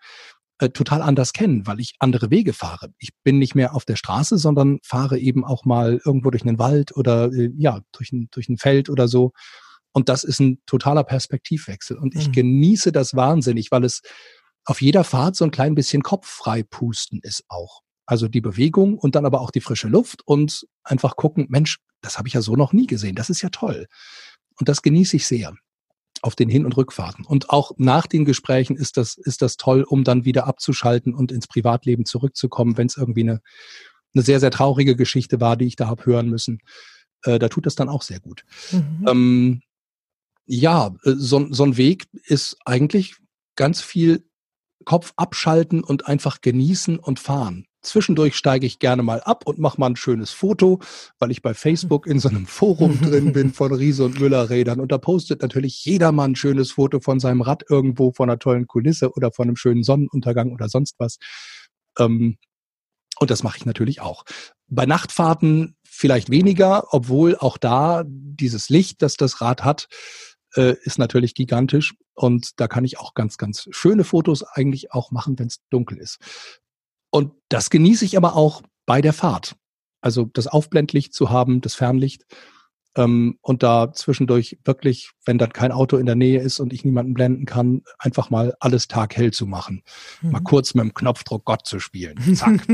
äh, 0.60 0.70
total 0.70 1.02
anders 1.02 1.34
kennen, 1.34 1.68
weil 1.68 1.82
ich 1.82 1.96
andere 2.00 2.32
Wege 2.32 2.54
fahre. 2.54 2.94
Ich 3.00 3.10
bin 3.26 3.38
nicht 3.38 3.56
mehr 3.56 3.76
auf 3.76 3.84
der 3.84 3.98
Straße, 3.98 4.38
sondern 4.38 4.80
fahre 4.82 5.20
eben 5.20 5.44
auch 5.44 5.66
mal 5.66 6.00
irgendwo 6.06 6.32
durch 6.32 6.44
einen 6.44 6.58
Wald 6.58 6.96
oder 6.96 7.34
äh, 7.34 7.52
ja, 7.58 7.82
durch 7.92 8.14
ein, 8.14 8.30
durch 8.32 8.48
ein 8.48 8.58
Feld 8.58 8.90
oder 8.90 9.10
so. 9.10 9.34
Und 9.92 10.08
das 10.08 10.24
ist 10.24 10.40
ein 10.40 10.62
totaler 10.66 11.04
Perspektivwechsel. 11.04 11.98
Und 11.98 12.16
ich 12.16 12.30
mhm. 12.30 12.32
genieße 12.32 12.94
das 12.94 13.14
wahnsinnig, 13.14 13.72
weil 13.72 13.84
es 13.84 14.04
auf 14.66 14.82
jeder 14.82 15.04
Fahrt 15.04 15.36
so 15.36 15.46
ein 15.46 15.52
klein 15.52 15.76
bisschen 15.76 16.02
Kopf 16.02 16.28
frei 16.28 16.64
pusten 16.64 17.20
ist 17.22 17.44
auch. 17.48 17.82
Also 18.06 18.28
die 18.28 18.42
Bewegung 18.42 18.98
und 18.98 19.16
dann 19.16 19.26
aber 19.26 19.42
auch 19.42 19.52
die 19.52 19.62
frische 19.62 19.88
Luft 19.88 20.22
und 20.26 20.68
einfach 20.84 21.16
gucken, 21.16 21.46
Mensch, 21.50 21.80
das 22.02 22.18
habe 22.18 22.28
ich 22.28 22.34
ja 22.34 22.42
so 22.42 22.56
noch 22.56 22.74
nie 22.74 22.88
gesehen. 22.88 23.16
Das 23.16 23.30
ist 23.30 23.42
ja 23.42 23.50
toll. 23.50 23.88
Und 24.60 24.70
das 24.70 24.82
genieße 24.82 25.18
ich 25.18 25.28
sehr 25.28 25.54
auf 26.22 26.36
den 26.36 26.50
Hin- 26.50 26.66
und 26.66 26.78
Rückfahrten. 26.78 27.26
Und 27.26 27.50
auch 27.50 27.72
nach 27.78 28.08
den 28.08 28.26
Gesprächen 28.26 28.76
ist 28.76 28.98
das, 28.98 29.16
ist 29.16 29.42
das 29.42 29.58
toll, 29.58 29.84
um 29.84 30.04
dann 30.04 30.26
wieder 30.26 30.48
abzuschalten 30.48 31.14
und 31.14 31.32
ins 31.32 31.48
Privatleben 31.48 32.06
zurückzukommen, 32.06 32.78
wenn 32.78 32.88
es 32.88 32.98
irgendwie 32.98 33.22
eine, 33.22 33.42
eine 34.14 34.24
sehr, 34.24 34.40
sehr 34.40 34.52
traurige 34.52 34.96
Geschichte 34.96 35.40
war, 35.40 35.58
die 35.58 35.66
ich 35.66 35.76
da 35.76 35.88
habe 35.88 36.06
hören 36.06 36.30
müssen. 36.30 36.60
Äh, 37.24 37.38
da 37.38 37.50
tut 37.50 37.66
das 37.66 37.76
dann 37.76 37.90
auch 37.90 38.02
sehr 38.02 38.20
gut. 38.20 38.44
Mhm. 38.72 39.06
Ähm, 39.08 39.62
ja, 40.46 40.96
äh, 41.04 41.14
so, 41.16 41.52
so 41.52 41.64
ein 41.64 41.78
Weg 41.78 42.08
ist 42.24 42.58
eigentlich 42.66 43.18
ganz 43.56 43.82
viel 43.82 44.28
Kopf 44.86 45.13
abschalten 45.18 45.84
und 45.84 46.08
einfach 46.08 46.42
genießen 46.42 46.98
und 46.98 47.20
fahren. 47.20 47.65
Zwischendurch 47.82 48.36
steige 48.36 48.65
ich 48.65 48.80
gerne 48.80 49.04
mal 49.04 49.22
ab 49.22 49.44
und 49.46 49.60
mache 49.60 49.80
mal 49.80 49.88
ein 49.88 49.96
schönes 49.96 50.32
Foto, 50.32 50.80
weil 51.20 51.32
ich 51.32 51.42
bei 51.42 51.54
Facebook 51.54 52.08
in 52.08 52.20
so 52.20 52.30
einem 52.30 52.48
Forum 52.48 53.00
drin 53.01 53.34
bin 53.34 53.54
von 53.54 53.74
Riese 53.74 54.06
und 54.06 54.20
Müller 54.20 54.50
Rädern. 54.50 54.80
Und 54.80 54.92
da 54.92 54.98
postet 54.98 55.42
natürlich 55.42 55.86
jeder 55.86 56.12
mal 56.12 56.25
ein 56.25 56.36
schönes 56.36 56.72
Foto 56.72 57.00
von 57.00 57.20
seinem 57.20 57.42
Rad 57.42 57.63
irgendwo, 57.70 58.12
von 58.12 58.30
einer 58.30 58.39
tollen 58.39 58.68
Kulisse 58.68 59.12
oder 59.12 59.32
von 59.32 59.48
einem 59.48 59.56
schönen 59.56 59.84
Sonnenuntergang 59.84 60.51
oder 60.51 60.68
sonst 60.68 60.96
was. 60.98 61.18
Ähm, 62.00 62.38
und 63.20 63.31
das 63.31 63.44
mache 63.44 63.57
ich 63.57 63.66
natürlich 63.66 64.01
auch. 64.01 64.25
Bei 64.68 64.86
Nachtfahrten 64.86 65.75
vielleicht 65.83 66.29
weniger, 66.29 66.94
obwohl 66.94 67.38
auch 67.38 67.57
da 67.57 68.03
dieses 68.05 68.70
Licht, 68.70 69.01
das 69.01 69.16
das 69.16 69.42
Rad 69.42 69.64
hat, 69.64 69.88
äh, 70.55 70.75
ist 70.83 71.00
natürlich 71.00 71.35
gigantisch. 71.35 71.96
Und 72.13 72.59
da 72.59 72.68
kann 72.68 72.85
ich 72.85 73.00
auch 73.00 73.13
ganz, 73.13 73.37
ganz 73.37 73.68
schöne 73.72 74.03
Fotos 74.03 74.44
eigentlich 74.44 74.91
auch 74.94 75.11
machen, 75.11 75.37
wenn 75.37 75.48
es 75.48 75.61
dunkel 75.70 75.98
ist. 75.98 76.20
Und 77.11 77.33
das 77.50 77.70
genieße 77.70 78.05
ich 78.05 78.18
aber 78.18 78.35
auch 78.35 78.61
bei 78.85 79.01
der 79.01 79.13
Fahrt. 79.13 79.55
Also 80.01 80.25
das 80.25 80.48
Aufblendlicht 80.48 81.13
zu 81.13 81.29
haben, 81.29 81.61
das 81.61 81.74
Fernlicht, 81.74 82.25
ähm, 82.96 83.38
und 83.42 83.64
da 83.64 83.92
zwischendurch 83.94 84.58
wirklich, 84.64 85.12
wenn 85.25 85.38
dann 85.38 85.51
kein 85.51 85.72
Auto 85.72 85.98
in 85.98 86.05
der 86.05 86.16
Nähe 86.16 86.40
ist 86.40 86.60
und 86.60 86.74
ich 86.74 86.86
niemanden 86.86 87.14
blenden 87.14 87.46
kann, 87.46 87.81
einfach 88.00 88.29
mal 88.29 88.53
alles 88.60 88.88
taghell 88.88 89.31
zu 89.31 89.46
machen. 89.46 89.84
Mhm. 90.22 90.31
Mal 90.31 90.40
kurz 90.42 90.74
mit 90.74 90.84
dem 90.84 90.94
Knopfdruck 90.94 91.46
Gott 91.46 91.66
zu 91.66 91.79
spielen. 91.79 92.18
Zack. 92.36 92.66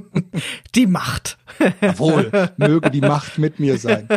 Die 0.74 0.86
Macht. 0.86 1.38
Jawohl, 1.80 2.30
möge 2.56 2.90
die 2.90 3.00
Macht 3.00 3.38
mit 3.38 3.58
mir 3.58 3.78
sein. 3.78 4.08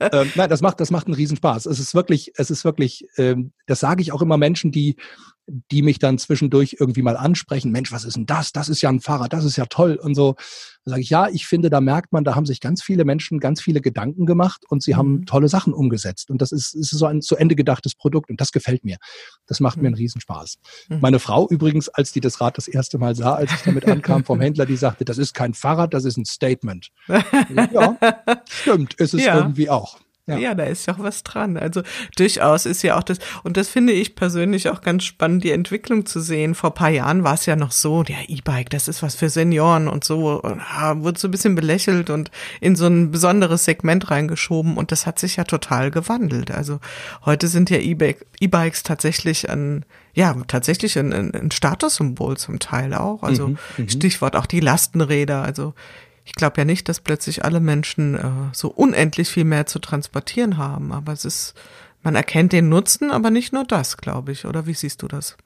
Ähm, 0.00 0.32
nein, 0.34 0.50
das 0.50 0.60
macht, 0.60 0.80
das 0.80 0.90
macht 0.90 1.06
einen 1.06 1.14
Riesenspaß. 1.14 1.66
Es 1.66 1.78
ist 1.78 1.94
wirklich, 1.94 2.32
es 2.36 2.50
ist 2.50 2.64
wirklich, 2.64 3.06
ähm, 3.16 3.52
das 3.66 3.80
sage 3.80 4.02
ich 4.02 4.12
auch 4.12 4.22
immer 4.22 4.36
Menschen, 4.36 4.72
die 4.72 4.96
die 5.70 5.82
mich 5.82 5.98
dann 5.98 6.18
zwischendurch 6.18 6.76
irgendwie 6.78 7.02
mal 7.02 7.16
ansprechen, 7.16 7.72
Mensch, 7.72 7.92
was 7.92 8.04
ist 8.04 8.16
denn 8.16 8.26
das? 8.26 8.52
Das 8.52 8.68
ist 8.68 8.82
ja 8.82 8.88
ein 8.88 9.00
Fahrrad, 9.00 9.32
das 9.32 9.44
ist 9.44 9.56
ja 9.56 9.66
toll 9.66 9.98
und 10.00 10.14
so. 10.14 10.34
Da 10.84 10.92
sage 10.92 11.02
ich, 11.02 11.10
ja, 11.10 11.28
ich 11.28 11.46
finde, 11.46 11.68
da 11.70 11.80
merkt 11.80 12.12
man, 12.12 12.24
da 12.24 12.34
haben 12.34 12.46
sich 12.46 12.60
ganz 12.60 12.82
viele 12.82 13.04
Menschen 13.04 13.40
ganz 13.40 13.60
viele 13.60 13.80
Gedanken 13.80 14.26
gemacht 14.26 14.64
und 14.68 14.82
sie 14.82 14.92
mhm. 14.92 14.96
haben 14.96 15.26
tolle 15.26 15.48
Sachen 15.48 15.74
umgesetzt. 15.74 16.30
Und 16.30 16.40
das 16.40 16.52
ist, 16.52 16.74
ist 16.74 16.90
so 16.90 17.06
ein 17.06 17.20
zu 17.20 17.36
Ende 17.36 17.56
gedachtes 17.56 17.94
Produkt 17.94 18.30
und 18.30 18.40
das 18.40 18.52
gefällt 18.52 18.84
mir. 18.84 18.96
Das 19.46 19.60
macht 19.60 19.76
mhm. 19.76 19.82
mir 19.82 19.88
einen 19.88 19.96
Riesenspaß. 19.96 20.58
Mhm. 20.88 21.00
Meine 21.00 21.18
Frau 21.18 21.48
übrigens, 21.48 21.88
als 21.88 22.12
die 22.12 22.20
das 22.20 22.40
Rad 22.40 22.56
das 22.56 22.68
erste 22.68 22.98
Mal 22.98 23.14
sah, 23.14 23.34
als 23.34 23.52
ich 23.52 23.62
damit 23.62 23.86
ankam 23.86 24.24
vom 24.24 24.40
Händler, 24.40 24.66
die 24.66 24.76
sagte, 24.76 25.04
das 25.04 25.18
ist 25.18 25.34
kein 25.34 25.54
Fahrrad, 25.54 25.92
das 25.94 26.04
ist 26.04 26.16
ein 26.16 26.24
Statement. 26.24 26.88
ja, 27.08 27.98
stimmt, 28.48 28.94
ist 28.94 29.14
es 29.14 29.24
ja. 29.24 29.36
irgendwie 29.36 29.68
auch. 29.68 29.98
Ja. 30.30 30.38
ja, 30.38 30.54
da 30.54 30.64
ist 30.64 30.86
ja 30.86 30.94
auch 30.94 30.98
was 30.98 31.22
dran. 31.22 31.56
Also 31.56 31.82
durchaus 32.16 32.66
ist 32.66 32.82
ja 32.82 32.98
auch 32.98 33.02
das, 33.02 33.18
und 33.42 33.56
das 33.56 33.68
finde 33.68 33.92
ich 33.92 34.14
persönlich 34.14 34.68
auch 34.68 34.80
ganz 34.80 35.04
spannend, 35.04 35.44
die 35.44 35.50
Entwicklung 35.50 36.06
zu 36.06 36.20
sehen. 36.20 36.54
Vor 36.54 36.74
paar 36.74 36.90
Jahren 36.90 37.24
war 37.24 37.34
es 37.34 37.46
ja 37.46 37.56
noch 37.56 37.72
so, 37.72 38.02
der 38.02 38.28
E-Bike, 38.28 38.70
das 38.70 38.88
ist 38.88 39.02
was 39.02 39.14
für 39.14 39.28
Senioren 39.28 39.88
und 39.88 40.04
so, 40.04 40.40
und, 40.40 40.58
ja, 40.58 41.00
wurde 41.02 41.18
so 41.18 41.28
ein 41.28 41.30
bisschen 41.30 41.54
belächelt 41.54 42.10
und 42.10 42.30
in 42.60 42.76
so 42.76 42.86
ein 42.86 43.10
besonderes 43.10 43.64
Segment 43.64 44.10
reingeschoben 44.10 44.76
und 44.76 44.92
das 44.92 45.06
hat 45.06 45.18
sich 45.18 45.36
ja 45.36 45.44
total 45.44 45.90
gewandelt. 45.90 46.50
Also 46.50 46.80
heute 47.24 47.48
sind 47.48 47.70
ja 47.70 47.78
E-Bikes 47.78 48.82
tatsächlich 48.82 49.48
ein, 49.50 49.84
ja, 50.14 50.34
tatsächlich 50.48 50.98
ein, 50.98 51.12
ein 51.12 51.50
Statussymbol 51.50 52.36
zum 52.36 52.58
Teil 52.58 52.94
auch. 52.94 53.22
Also 53.22 53.48
mhm, 53.48 53.58
mhm, 53.76 53.88
Stichwort 53.88 54.36
auch 54.36 54.46
die 54.46 54.60
Lastenräder. 54.60 55.42
Also 55.42 55.74
ich 56.24 56.32
glaube 56.32 56.58
ja 56.58 56.64
nicht, 56.64 56.88
dass 56.88 57.00
plötzlich 57.00 57.44
alle 57.44 57.60
Menschen 57.60 58.14
äh, 58.14 58.30
so 58.52 58.68
unendlich 58.68 59.28
viel 59.28 59.44
mehr 59.44 59.66
zu 59.66 59.78
transportieren 59.78 60.56
haben, 60.58 60.92
aber 60.92 61.12
es 61.12 61.24
ist, 61.24 61.54
man 62.02 62.14
erkennt 62.14 62.52
den 62.52 62.68
Nutzen, 62.68 63.10
aber 63.10 63.30
nicht 63.30 63.52
nur 63.52 63.64
das, 63.64 63.96
glaube 63.96 64.32
ich. 64.32 64.46
Oder 64.46 64.66
wie 64.66 64.74
siehst 64.74 65.02
du 65.02 65.08
das? 65.08 65.36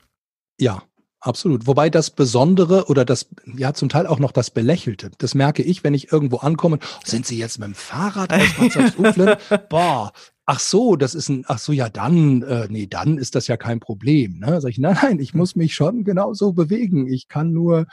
Ja, 0.59 0.83
absolut. 1.21 1.67
Wobei 1.67 1.91
das 1.91 2.11
Besondere 2.11 2.87
oder 2.89 3.05
das, 3.05 3.29
ja, 3.57 3.75
zum 3.75 3.89
Teil 3.89 4.07
auch 4.07 4.19
noch 4.19 4.33
das 4.33 4.51
Belächelte, 4.51 5.11
das 5.19 5.35
merke 5.35 5.63
ich, 5.63 5.85
wenn 5.85 5.95
ich 5.95 6.13
irgendwo 6.13 6.39
ankomme. 6.39 6.79
Sind 7.05 7.27
Sie 7.27 7.39
jetzt 7.39 7.59
mit 7.59 7.69
dem 7.69 7.75
Fahrrad 7.75 8.33
aus 8.33 9.39
Boah, 9.69 10.13
ach 10.47 10.61
so, 10.61 10.97
das 10.97 11.15
ist 11.15 11.29
ein, 11.29 11.45
ach 11.47 11.59
so, 11.59 11.73
ja, 11.73 11.89
dann, 11.89 12.43
äh, 12.43 12.67
nee, 12.69 12.87
dann 12.87 13.19
ist 13.19 13.35
das 13.35 13.47
ja 13.47 13.57
kein 13.57 13.81
Problem. 13.81 14.39
Ne? 14.39 14.61
Sag 14.61 14.71
ich, 14.71 14.79
nein, 14.79 14.97
nein, 15.01 15.21
ich 15.21 15.33
hm. 15.33 15.39
muss 15.39 15.57
mich 15.57 15.75
schon 15.75 16.05
genauso 16.05 16.53
bewegen. 16.53 17.07
Ich 17.07 17.29
kann 17.29 17.53
nur 17.53 17.87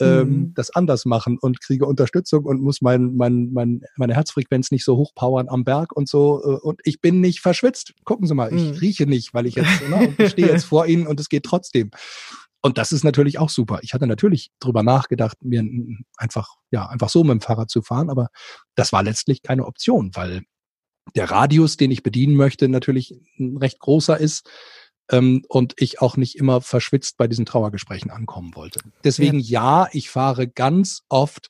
ähm, 0.00 0.28
mhm. 0.28 0.54
das 0.54 0.70
anders 0.70 1.04
machen 1.04 1.38
und 1.40 1.60
kriege 1.60 1.86
Unterstützung 1.86 2.44
und 2.44 2.60
muss 2.60 2.80
mein, 2.80 3.14
mein, 3.16 3.50
mein, 3.52 3.82
meine 3.96 4.14
Herzfrequenz 4.14 4.70
nicht 4.70 4.84
so 4.84 4.96
hochpowern 4.96 5.48
am 5.48 5.64
Berg 5.64 5.92
und 5.94 6.08
so. 6.08 6.42
Äh, 6.42 6.66
und 6.66 6.80
ich 6.84 7.00
bin 7.00 7.20
nicht 7.20 7.40
verschwitzt. 7.40 7.94
Gucken 8.04 8.26
Sie 8.26 8.34
mal, 8.34 8.52
ich 8.54 8.72
mhm. 8.72 8.78
rieche 8.78 9.06
nicht, 9.06 9.34
weil 9.34 9.46
ich 9.46 9.54
jetzt, 9.54 9.68
ne, 9.88 10.08
und 10.08 10.20
ich 10.20 10.30
stehe 10.30 10.48
jetzt 10.48 10.64
vor 10.64 10.86
Ihnen 10.86 11.06
und 11.06 11.20
es 11.20 11.28
geht 11.28 11.44
trotzdem. 11.44 11.90
Und 12.62 12.78
das 12.78 12.92
ist 12.92 13.04
natürlich 13.04 13.38
auch 13.38 13.50
super. 13.50 13.80
Ich 13.82 13.92
hatte 13.92 14.06
natürlich 14.06 14.50
drüber 14.58 14.82
nachgedacht, 14.82 15.36
mir 15.42 15.62
einfach, 16.16 16.56
ja, 16.70 16.88
einfach 16.88 17.10
so 17.10 17.22
mit 17.22 17.32
dem 17.32 17.40
Fahrrad 17.42 17.70
zu 17.70 17.82
fahren, 17.82 18.08
aber 18.08 18.28
das 18.74 18.90
war 18.90 19.02
letztlich 19.02 19.42
keine 19.42 19.66
Option, 19.66 20.10
weil 20.14 20.44
der 21.14 21.30
Radius, 21.30 21.76
den 21.76 21.90
ich 21.90 22.02
bedienen 22.02 22.36
möchte, 22.36 22.68
natürlich 22.68 23.14
ein 23.38 23.58
recht 23.58 23.78
großer 23.80 24.18
ist 24.18 24.48
ähm, 25.10 25.44
und 25.48 25.74
ich 25.76 26.00
auch 26.00 26.16
nicht 26.16 26.36
immer 26.36 26.60
verschwitzt 26.60 27.16
bei 27.16 27.26
diesen 27.26 27.46
Trauergesprächen 27.46 28.10
ankommen 28.10 28.54
wollte. 28.54 28.80
Deswegen 29.02 29.38
ja, 29.38 29.84
ja 29.84 29.88
ich 29.92 30.10
fahre 30.10 30.48
ganz 30.48 31.02
oft 31.08 31.48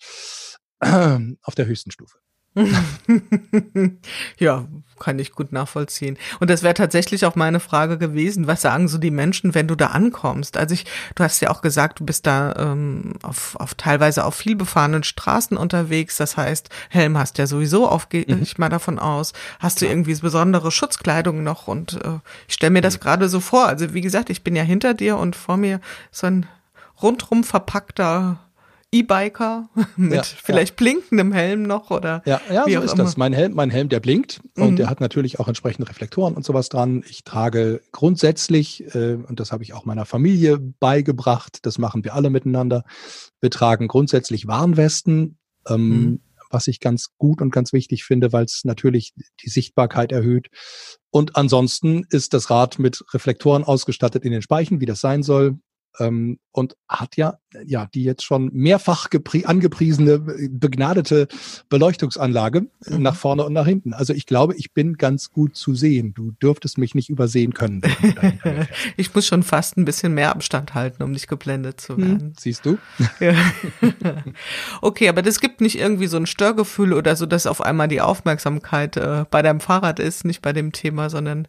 äh, 0.81 1.19
auf 1.43 1.55
der 1.55 1.67
höchsten 1.67 1.91
Stufe. 1.91 2.19
ja, 4.39 4.67
kann 5.01 5.19
ich 5.19 5.33
gut 5.33 5.53
nachvollziehen. 5.53 6.17
Und 6.39 6.51
das 6.51 6.63
wäre 6.63 6.75
tatsächlich 6.75 7.27
auch 7.27 7.35
meine 7.35 7.59
Frage 7.59 7.99
gewesen. 7.99 8.47
Was 8.47 8.63
sagen 8.63 8.87
so 8.87 8.99
die 8.99 9.11
Menschen, 9.11 9.55
wenn 9.55 9.67
du 9.67 9.75
da 9.75 9.89
ankommst? 9.89 10.57
Also 10.57 10.75
ich, 10.75 10.87
du 11.17 11.25
hast 11.25 11.41
ja 11.41 11.51
auch 11.51 11.63
gesagt, 11.63 11.99
du 12.01 12.05
bist 12.05 12.27
da 12.27 12.55
ähm, 12.57 13.15
auf, 13.23 13.57
auf 13.57 13.75
teilweise 13.75 14.25
auf 14.25 14.37
viel 14.37 14.55
befahrenen 14.55 15.03
Straßen 15.03 15.57
unterwegs. 15.57 16.17
Das 16.17 16.37
heißt, 16.37 16.69
Helm 16.91 17.19
hast 17.19 17.39
ja 17.39 17.47
sowieso 17.47 17.89
auf, 17.89 18.09
gehe 18.09 18.25
mhm. 18.27 18.43
ich 18.43 18.57
mal 18.57 18.69
davon 18.69 19.01
aus. 19.01 19.33
Hast 19.59 19.83
du 19.83 19.87
irgendwie 19.87 20.15
besondere 20.15 20.71
Schutzkleidung 20.71 21.43
noch? 21.43 21.67
Und 21.67 21.95
äh, 22.05 22.21
ich 22.47 22.55
stelle 22.55 22.71
mir 22.71 22.83
das 22.83 22.99
mhm. 22.99 23.01
gerade 23.01 23.29
so 23.29 23.41
vor. 23.41 23.67
Also 23.67 23.95
wie 23.95 24.01
gesagt, 24.01 24.31
ich 24.31 24.45
bin 24.45 24.55
ja 24.55 24.63
hinter 24.63 24.95
dir 24.95 25.17
und 25.17 25.35
vor 25.35 25.57
mir 25.57 25.81
so 26.13 26.29
ein 26.29 26.47
rundrum 27.03 27.43
verpackter 27.43 28.39
E-Biker 28.95 29.69
mit 29.97 30.15
ja, 30.15 30.23
vielleicht 30.23 30.73
ja. 30.73 30.77
blinkendem 30.77 31.33
Helm 31.33 31.63
noch 31.63 31.91
oder 31.91 32.23
ja, 32.25 32.41
ja 32.51 32.67
wie 32.67 32.75
so 32.75 32.81
ist 32.81 32.95
immer. 32.95 33.05
das. 33.05 33.17
Mein 33.17 33.33
Helm, 33.33 33.55
mein 33.55 33.71
Helm, 33.71 33.89
der 33.89 34.01
blinkt 34.01 34.41
und 34.57 34.73
mhm. 34.73 34.77
der 34.77 34.89
hat 34.89 35.01
natürlich 35.01 35.41
auch 35.41 35.49
entsprechende 35.49 35.89
Reflektoren 35.89 36.35
und 36.35 36.45
sowas 36.45 36.69
dran. 36.69 37.05
Ich 37.09 37.25
trage 37.25 37.81
grundsätzlich 37.93 38.85
äh, 38.95 39.15
und 39.15 39.41
das 39.41 39.53
habe 39.53 39.63
ich 39.63 39.75
auch 39.75 39.85
meiner 39.85 40.05
Familie 40.05 40.59
beigebracht. 40.59 41.59
Das 41.63 41.79
machen 41.79 42.05
wir 42.05 42.15
alle 42.15 42.31
miteinander. 42.31 42.85
Wir 43.41 43.51
tragen 43.51 43.89
grundsätzlich 43.89 44.47
Warnwesten. 44.47 45.39
Ähm, 45.69 45.89
mhm. 45.89 46.21
Was 46.51 46.69
ich 46.69 46.79
ganz 46.79 47.09
gut 47.19 47.43
und 47.43 47.51
ganz 47.51 47.73
wichtig 47.73 48.05
finde, 48.05 48.33
weil 48.33 48.45
es 48.45 48.61
natürlich 48.63 49.13
die 49.43 49.49
Sichtbarkeit 49.49 50.13
erhöht. 50.13 50.51
Und 51.11 51.35
ansonsten 51.35 52.07
ist 52.11 52.33
das 52.33 52.49
Rad 52.49 52.79
mit 52.79 53.03
Reflektoren 53.13 53.65
ausgestattet 53.65 54.25
in 54.25 54.31
den 54.31 54.43
Speichen, 54.43 54.81
wie 54.81 54.87
das 54.87 55.01
sein 55.01 55.25
soll 55.25 55.59
ähm, 55.99 56.39
und 56.53 56.77
hat 56.89 57.17
ja, 57.17 57.39
ja, 57.67 57.87
die 57.93 58.05
jetzt 58.05 58.25
schon 58.25 58.51
mehrfach 58.53 59.09
angepriesene, 59.45 60.19
begnadete 60.51 61.29
Beleuchtungsanlage 61.69 62.67
mhm. 62.87 63.03
nach 63.03 63.17
vorne 63.17 63.45
und 63.45 63.53
nach 63.53 63.67
hinten. 63.67 63.93
Also 63.93 64.13
ich 64.13 64.27
glaube, 64.27 64.55
ich 64.57 64.73
bin 64.73 64.95
ganz 64.95 65.31
gut 65.31 65.57
zu 65.57 65.75
sehen. 65.75 66.15
Du 66.15 66.31
dürftest 66.31 66.79
mich 66.79 66.95
nicht 66.95 67.11
übersehen 67.11 67.55
können. 67.55 67.83
ich 68.97 69.15
muss 69.15 69.27
schon 69.27 69.43
fast 69.43 69.77
ein 69.77 69.85
bisschen 69.85 70.15
mehr 70.15 70.31
Abstand 70.31 70.75
halten, 70.75 71.03
um 71.03 71.11
nicht 71.11 71.29
geblendet 71.29 71.81
zu 71.81 71.97
hm, 71.97 72.03
werden. 72.03 72.21
Hm, 72.21 72.33
siehst 72.39 72.65
du? 72.67 72.79
okay, 74.81 75.09
aber 75.09 75.23
das 75.23 75.41
gibt 75.41 75.61
nicht 75.61 75.79
irgendwie 75.79 76.07
so 76.07 76.17
ein 76.17 76.27
Störgefühl 76.27 76.93
oder 76.93 77.17
so, 77.17 77.27
dass 77.27 77.47
auf 77.47 77.61
einmal 77.61 77.89
die 77.89 78.01
Aufmerksamkeit 78.01 78.97
äh, 78.97 79.25
bei 79.31 79.43
deinem 79.43 79.61
Fahrrad 79.61 79.99
ist, 79.99 80.25
nicht 80.25 80.43
bei 80.43 80.53
dem 80.53 80.73
Thema, 80.73 81.11
sondern 81.11 81.49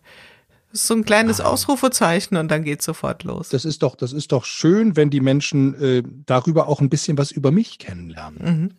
so 0.76 0.94
ein 0.94 1.06
kleines 1.06 1.42
ah. 1.42 1.46
Ausrufezeichen 1.46 2.38
und 2.38 2.50
dann 2.50 2.64
geht's 2.64 2.86
sofort 2.86 3.24
los. 3.24 3.50
Das 3.50 3.66
ist 3.66 3.84
doch, 3.84 3.96
das 3.96 4.14
ist 4.14 4.32
doch 4.32 4.46
schön, 4.46 4.96
wenn 4.96 5.10
die 5.10 5.22
Menschen 5.22 5.74
äh, 5.82 6.04
darüber 6.26 6.68
auch 6.68 6.82
ein 6.82 6.90
bisschen 6.90 7.18
was 7.18 7.32
über 7.32 7.52
mich 7.52 7.80
kennenlernen. 7.80 8.40
Mhm. 8.40 8.72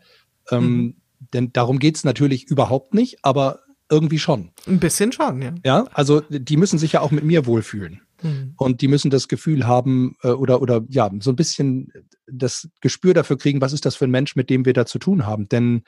Ähm, 0.51 0.77
mhm. 0.77 0.97
Denn 1.33 1.53
darum 1.53 1.79
geht's 1.79 2.05
natürlich 2.05 2.45
überhaupt 2.45 2.95
nicht, 2.95 3.19
aber 3.23 3.61
irgendwie 3.89 4.19
schon. 4.19 4.51
Ein 4.67 4.81
bisschen 4.81 5.13
schon, 5.13 5.43
ja. 5.43 5.55
Ja, 5.65 5.85
also 5.93 6.21
die 6.29 6.57
müssen 6.57 6.79
sich 6.79 6.93
ja 6.93 7.01
auch 7.01 7.11
mit 7.11 7.25
mir 7.25 7.47
wohlfühlen. 7.47 8.03
Mhm. 8.23 8.55
Und 8.57 8.81
die 8.81 8.89
müssen 8.89 9.11
das 9.11 9.29
Gefühl 9.29 9.67
haben 9.67 10.17
äh, 10.23 10.29
oder, 10.29 10.63
oder 10.63 10.85
ja, 10.89 11.11
so 11.21 11.31
ein 11.31 11.37
bisschen 11.37 11.93
das 12.27 12.69
Gespür 12.81 13.15
dafür 13.15 13.39
kriegen, 13.39 13.61
was 13.61 13.73
ist 13.73 13.87
das 13.87 13.97
für 13.97 14.07
ein 14.07 14.11
Mensch, 14.11 14.37
mit 14.37 14.51
dem 14.51 14.65
wir 14.65 14.73
da 14.73 14.87
zu 14.87 14.99
tun 14.99 15.27
haben. 15.27 15.49
Denn 15.49 15.83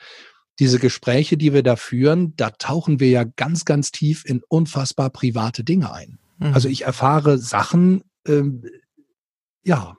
diese 0.59 0.79
Gespräche, 0.79 1.37
die 1.37 1.53
wir 1.53 1.63
da 1.63 1.75
führen, 1.75 2.35
da 2.35 2.49
tauchen 2.51 2.99
wir 2.99 3.09
ja 3.09 3.23
ganz, 3.23 3.65
ganz 3.65 3.91
tief 3.91 4.25
in 4.25 4.41
unfassbar 4.47 5.09
private 5.09 5.63
Dinge 5.63 5.91
ein. 5.93 6.19
Mhm. 6.37 6.53
Also 6.53 6.67
ich 6.67 6.83
erfahre 6.83 7.37
Sachen, 7.37 8.03
ähm, 8.27 8.63
ja, 9.63 9.95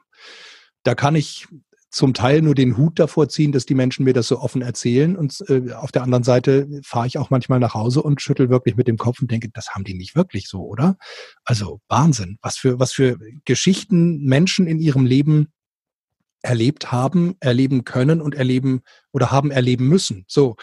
da 0.83 0.95
kann 0.95 1.15
ich 1.15 1.47
zum 1.91 2.15
Teil 2.15 2.41
nur 2.41 2.55
den 2.55 2.77
Hut 2.77 3.01
davor 3.01 3.29
ziehen, 3.29 3.51
dass 3.51 3.67
die 3.67 3.75
Menschen 3.75 4.05
mir 4.05 4.13
das 4.13 4.29
so 4.29 4.39
offen 4.39 4.63
erzählen. 4.63 5.17
Und 5.17 5.43
äh, 5.49 5.73
auf 5.73 5.91
der 5.91 6.03
anderen 6.03 6.23
Seite 6.23 6.69
fahre 6.85 7.09
ich 7.09 7.19
auch 7.19 7.31
manchmal 7.31 7.59
nach 7.59 7.75
Hause 7.75 8.03
und 8.03 8.23
schüttel 8.23 8.49
wirklich 8.49 8.77
mit 8.77 8.87
dem 8.87 8.97
Kopf 8.97 9.21
und 9.21 9.31
denke, 9.31 9.49
das 9.53 9.71
haben 9.71 9.83
die 9.83 9.95
nicht 9.95 10.15
wirklich 10.15 10.49
so, 10.49 10.63
oder? 10.63 10.97
Also 11.45 11.81
Wahnsinn, 11.89 12.39
was 12.43 12.57
für, 12.57 12.79
was 12.79 12.93
für 12.93 13.19
Geschichten 13.45 14.23
Menschen 14.25 14.69
in 14.69 14.79
ihrem 14.79 15.05
Leben 15.05 15.49
erlebt 16.43 16.93
haben, 16.93 17.37
erleben 17.41 17.85
können 17.85 18.21
und 18.21 18.35
erleben 18.35 18.83
oder 19.13 19.31
haben 19.31 19.51
erleben 19.51 19.89
müssen. 19.89 20.25
So 20.29 20.57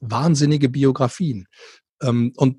wahnsinnige 0.00 0.68
Biografien. 0.68 1.46
Ähm, 2.02 2.32
und 2.36 2.58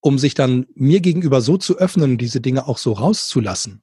um 0.00 0.18
sich 0.18 0.34
dann 0.34 0.66
mir 0.74 1.00
gegenüber 1.00 1.40
so 1.40 1.56
zu 1.56 1.78
öffnen, 1.78 2.18
diese 2.18 2.40
Dinge 2.40 2.68
auch 2.68 2.78
so 2.78 2.92
rauszulassen, 2.92 3.82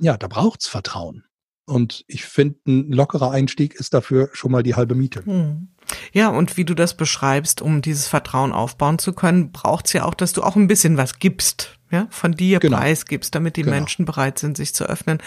ja, 0.00 0.16
da 0.16 0.26
braucht's 0.26 0.68
Vertrauen. 0.68 1.24
Und 1.66 2.04
ich 2.08 2.24
finde, 2.24 2.58
ein 2.66 2.92
lockerer 2.92 3.30
Einstieg 3.30 3.74
ist 3.74 3.94
dafür 3.94 4.30
schon 4.32 4.50
mal 4.50 4.62
die 4.62 4.74
halbe 4.74 4.94
Miete. 4.94 5.24
Hm. 5.24 5.68
Ja, 6.12 6.28
und 6.28 6.56
wie 6.56 6.64
du 6.64 6.74
das 6.74 6.94
beschreibst, 6.94 7.62
um 7.62 7.82
dieses 7.82 8.08
Vertrauen 8.08 8.52
aufbauen 8.52 8.98
zu 8.98 9.12
können, 9.12 9.52
braucht's 9.52 9.92
ja 9.92 10.04
auch, 10.04 10.14
dass 10.14 10.32
du 10.32 10.42
auch 10.42 10.56
ein 10.56 10.66
bisschen 10.66 10.96
was 10.96 11.18
gibst 11.18 11.78
ja, 11.92 12.06
von 12.10 12.32
dir 12.32 12.58
genau. 12.58 12.78
preisgibst, 12.78 13.34
damit 13.34 13.56
die 13.56 13.62
genau. 13.62 13.76
Menschen 13.76 14.06
bereit 14.06 14.38
sind, 14.38 14.56
sich 14.56 14.74
zu 14.74 14.84
öffnen. 14.84 15.18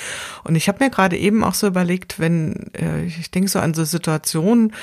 Und 0.43 0.55
ich 0.55 0.67
habe 0.67 0.83
mir 0.83 0.89
gerade 0.89 1.15
eben 1.15 1.43
auch 1.43 1.53
so 1.53 1.67
überlegt, 1.67 2.19
wenn, 2.19 2.71
äh, 2.73 3.03
ich 3.05 3.29
denke 3.29 3.49
so 3.49 3.59
an 3.59 3.73
so 3.73 3.85
Situationen, 3.85 4.73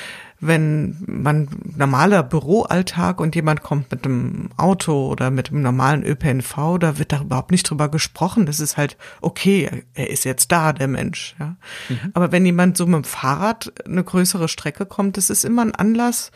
wenn 0.44 0.96
man 1.06 1.48
normaler 1.76 2.24
Büroalltag 2.24 3.20
und 3.20 3.36
jemand 3.36 3.62
kommt 3.62 3.92
mit 3.92 4.04
einem 4.04 4.50
Auto 4.56 5.06
oder 5.06 5.30
mit 5.30 5.50
einem 5.50 5.62
normalen 5.62 6.02
ÖPNV, 6.02 6.78
da 6.80 6.98
wird 6.98 7.12
da 7.12 7.20
überhaupt 7.20 7.52
nicht 7.52 7.70
drüber 7.70 7.88
gesprochen. 7.88 8.44
Das 8.44 8.58
ist 8.58 8.76
halt 8.76 8.96
okay, 9.20 9.84
er 9.94 10.10
ist 10.10 10.24
jetzt 10.24 10.50
da, 10.50 10.72
der 10.72 10.88
Mensch. 10.88 11.36
Ja. 11.38 11.54
Mhm. 11.88 12.10
Aber 12.14 12.32
wenn 12.32 12.44
jemand 12.44 12.76
so 12.76 12.86
mit 12.86 12.96
dem 12.96 13.04
Fahrrad 13.04 13.72
eine 13.86 14.02
größere 14.02 14.48
Strecke 14.48 14.84
kommt, 14.84 15.16
das 15.16 15.30
ist 15.30 15.44
immer 15.44 15.62
ein 15.62 15.76
Anlass, 15.76 16.32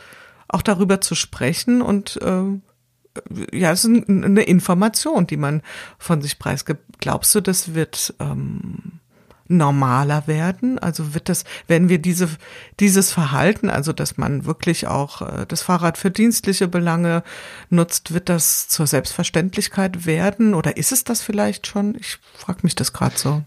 auch 0.47 0.63
darüber 0.63 1.01
zu 1.01 1.17
sprechen 1.17 1.83
und 1.83 2.23
äh, 2.23 2.61
ja, 3.53 3.73
es 3.73 3.85
ist 3.85 4.09
eine 4.09 4.43
Information, 4.43 5.27
die 5.27 5.37
man 5.37 5.63
von 5.99 6.23
sich 6.23 6.39
preisgibt. 6.39 7.01
Glaubst 7.01 7.35
du, 7.35 7.41
das 7.41 7.75
wird 7.75 8.15
ähm, 8.21 9.01
normaler 9.49 10.27
werden? 10.27 10.79
Also 10.79 11.15
wird 11.15 11.29
das, 11.29 11.45
wenn 11.67 11.89
wir 11.89 11.99
diese, 11.99 12.29
dieses 12.81 13.13
Verhalten, 13.13 13.71
also 13.71 13.93
dass 13.93 14.17
man 14.17 14.45
wirklich 14.45 14.87
auch 14.87 15.23
äh, 15.23 15.47
das 15.47 15.63
Fahrrad 15.63 15.99
für 15.99 16.11
dienstliche 16.11 16.69
Belange 16.69 17.23
nutzt, 17.71 18.13
wird 18.13 18.29
das 18.29 18.69
zur 18.69 18.87
Selbstverständlichkeit 18.87 20.07
werden? 20.07 20.55
Oder 20.55 20.77
ist 20.77 20.93
es 20.93 21.05
das 21.05 21.23
vielleicht 21.23 21.67
schon? 21.67 21.97
Ich 21.99 22.19
frage 22.35 22.61
mich 22.63 22.75
das 22.75 22.93
gerade 22.93 23.17
so. 23.17 23.43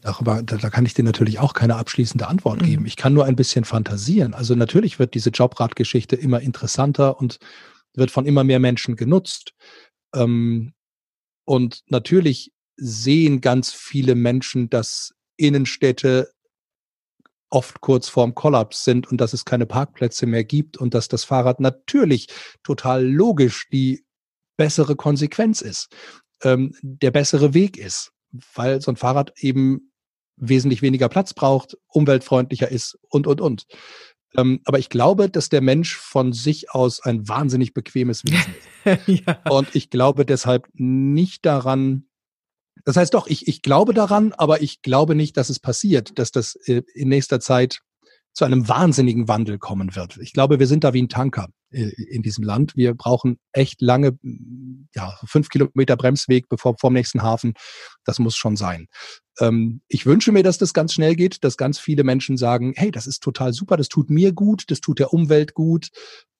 Darüber, 0.00 0.42
da, 0.42 0.56
da, 0.56 0.70
kann 0.70 0.86
ich 0.86 0.94
dir 0.94 1.04
natürlich 1.04 1.38
auch 1.38 1.54
keine 1.54 1.76
abschließende 1.76 2.28
Antwort 2.28 2.62
geben. 2.62 2.82
Mhm. 2.82 2.86
Ich 2.86 2.96
kann 2.96 3.14
nur 3.14 3.24
ein 3.24 3.36
bisschen 3.36 3.64
fantasieren. 3.64 4.32
Also 4.32 4.54
natürlich 4.54 4.98
wird 4.98 5.14
diese 5.14 5.30
Jobradgeschichte 5.30 6.16
immer 6.16 6.40
interessanter 6.40 7.18
und 7.18 7.38
wird 7.94 8.10
von 8.10 8.24
immer 8.24 8.44
mehr 8.44 8.60
Menschen 8.60 8.96
genutzt. 8.96 9.54
Ähm, 10.14 10.72
und 11.44 11.82
natürlich 11.88 12.52
sehen 12.78 13.40
ganz 13.40 13.72
viele 13.72 14.14
Menschen, 14.14 14.70
dass 14.70 15.14
Innenstädte 15.36 16.32
oft 17.50 17.80
kurz 17.80 18.08
vorm 18.08 18.34
Kollaps 18.34 18.84
sind 18.84 19.10
und 19.10 19.20
dass 19.20 19.32
es 19.32 19.44
keine 19.44 19.66
Parkplätze 19.66 20.26
mehr 20.26 20.44
gibt 20.44 20.76
und 20.76 20.94
dass 20.94 21.08
das 21.08 21.24
Fahrrad 21.24 21.60
natürlich 21.60 22.28
total 22.62 23.06
logisch 23.06 23.68
die 23.70 24.04
bessere 24.56 24.96
Konsequenz 24.96 25.60
ist, 25.60 25.88
ähm, 26.42 26.74
der 26.82 27.10
bessere 27.10 27.54
Weg 27.54 27.76
ist, 27.76 28.12
weil 28.54 28.80
so 28.80 28.92
ein 28.92 28.96
Fahrrad 28.96 29.32
eben 29.38 29.92
wesentlich 30.36 30.82
weniger 30.82 31.08
Platz 31.08 31.34
braucht, 31.34 31.76
umweltfreundlicher 31.88 32.70
ist 32.70 32.98
und, 33.08 33.26
und, 33.26 33.40
und. 33.40 33.66
Ähm, 34.36 34.60
aber 34.64 34.78
ich 34.78 34.90
glaube, 34.90 35.30
dass 35.30 35.48
der 35.48 35.62
Mensch 35.62 35.96
von 35.96 36.32
sich 36.32 36.70
aus 36.70 37.00
ein 37.00 37.28
wahnsinnig 37.28 37.72
bequemes 37.72 38.24
Wesen 38.24 38.54
ist. 38.84 39.08
ja. 39.26 39.40
Und 39.48 39.74
ich 39.74 39.90
glaube 39.90 40.26
deshalb 40.26 40.68
nicht 40.74 41.46
daran, 41.46 42.07
das 42.88 42.96
heißt 42.96 43.12
doch, 43.12 43.26
ich, 43.26 43.46
ich 43.46 43.60
glaube 43.60 43.92
daran, 43.92 44.32
aber 44.32 44.62
ich 44.62 44.80
glaube 44.80 45.14
nicht, 45.14 45.36
dass 45.36 45.50
es 45.50 45.60
passiert, 45.60 46.18
dass 46.18 46.30
das 46.30 46.54
äh, 46.64 46.80
in 46.94 47.10
nächster 47.10 47.38
Zeit 47.38 47.80
zu 48.32 48.46
einem 48.46 48.66
wahnsinnigen 48.66 49.28
Wandel 49.28 49.58
kommen 49.58 49.94
wird. 49.94 50.16
Ich 50.22 50.32
glaube, 50.32 50.58
wir 50.58 50.66
sind 50.66 50.84
da 50.84 50.94
wie 50.94 51.02
ein 51.02 51.10
Tanker 51.10 51.50
in 51.70 52.22
diesem 52.22 52.44
Land. 52.44 52.76
Wir 52.76 52.94
brauchen 52.94 53.38
echt 53.52 53.82
lange, 53.82 54.18
ja, 54.94 55.18
fünf 55.26 55.48
Kilometer 55.48 55.96
Bremsweg 55.96 56.48
bevor 56.48 56.76
vom 56.78 56.94
nächsten 56.94 57.22
Hafen. 57.22 57.54
Das 58.04 58.18
muss 58.18 58.36
schon 58.36 58.56
sein. 58.56 58.86
Ähm, 59.40 59.82
ich 59.88 60.06
wünsche 60.06 60.32
mir, 60.32 60.42
dass 60.42 60.58
das 60.58 60.72
ganz 60.72 60.94
schnell 60.94 61.14
geht, 61.14 61.44
dass 61.44 61.56
ganz 61.56 61.78
viele 61.78 62.04
Menschen 62.04 62.36
sagen, 62.36 62.72
hey, 62.76 62.90
das 62.90 63.06
ist 63.06 63.22
total 63.22 63.52
super, 63.52 63.76
das 63.76 63.88
tut 63.88 64.10
mir 64.10 64.32
gut, 64.32 64.64
das 64.70 64.80
tut 64.80 64.98
der 64.98 65.12
Umwelt 65.12 65.54
gut. 65.54 65.88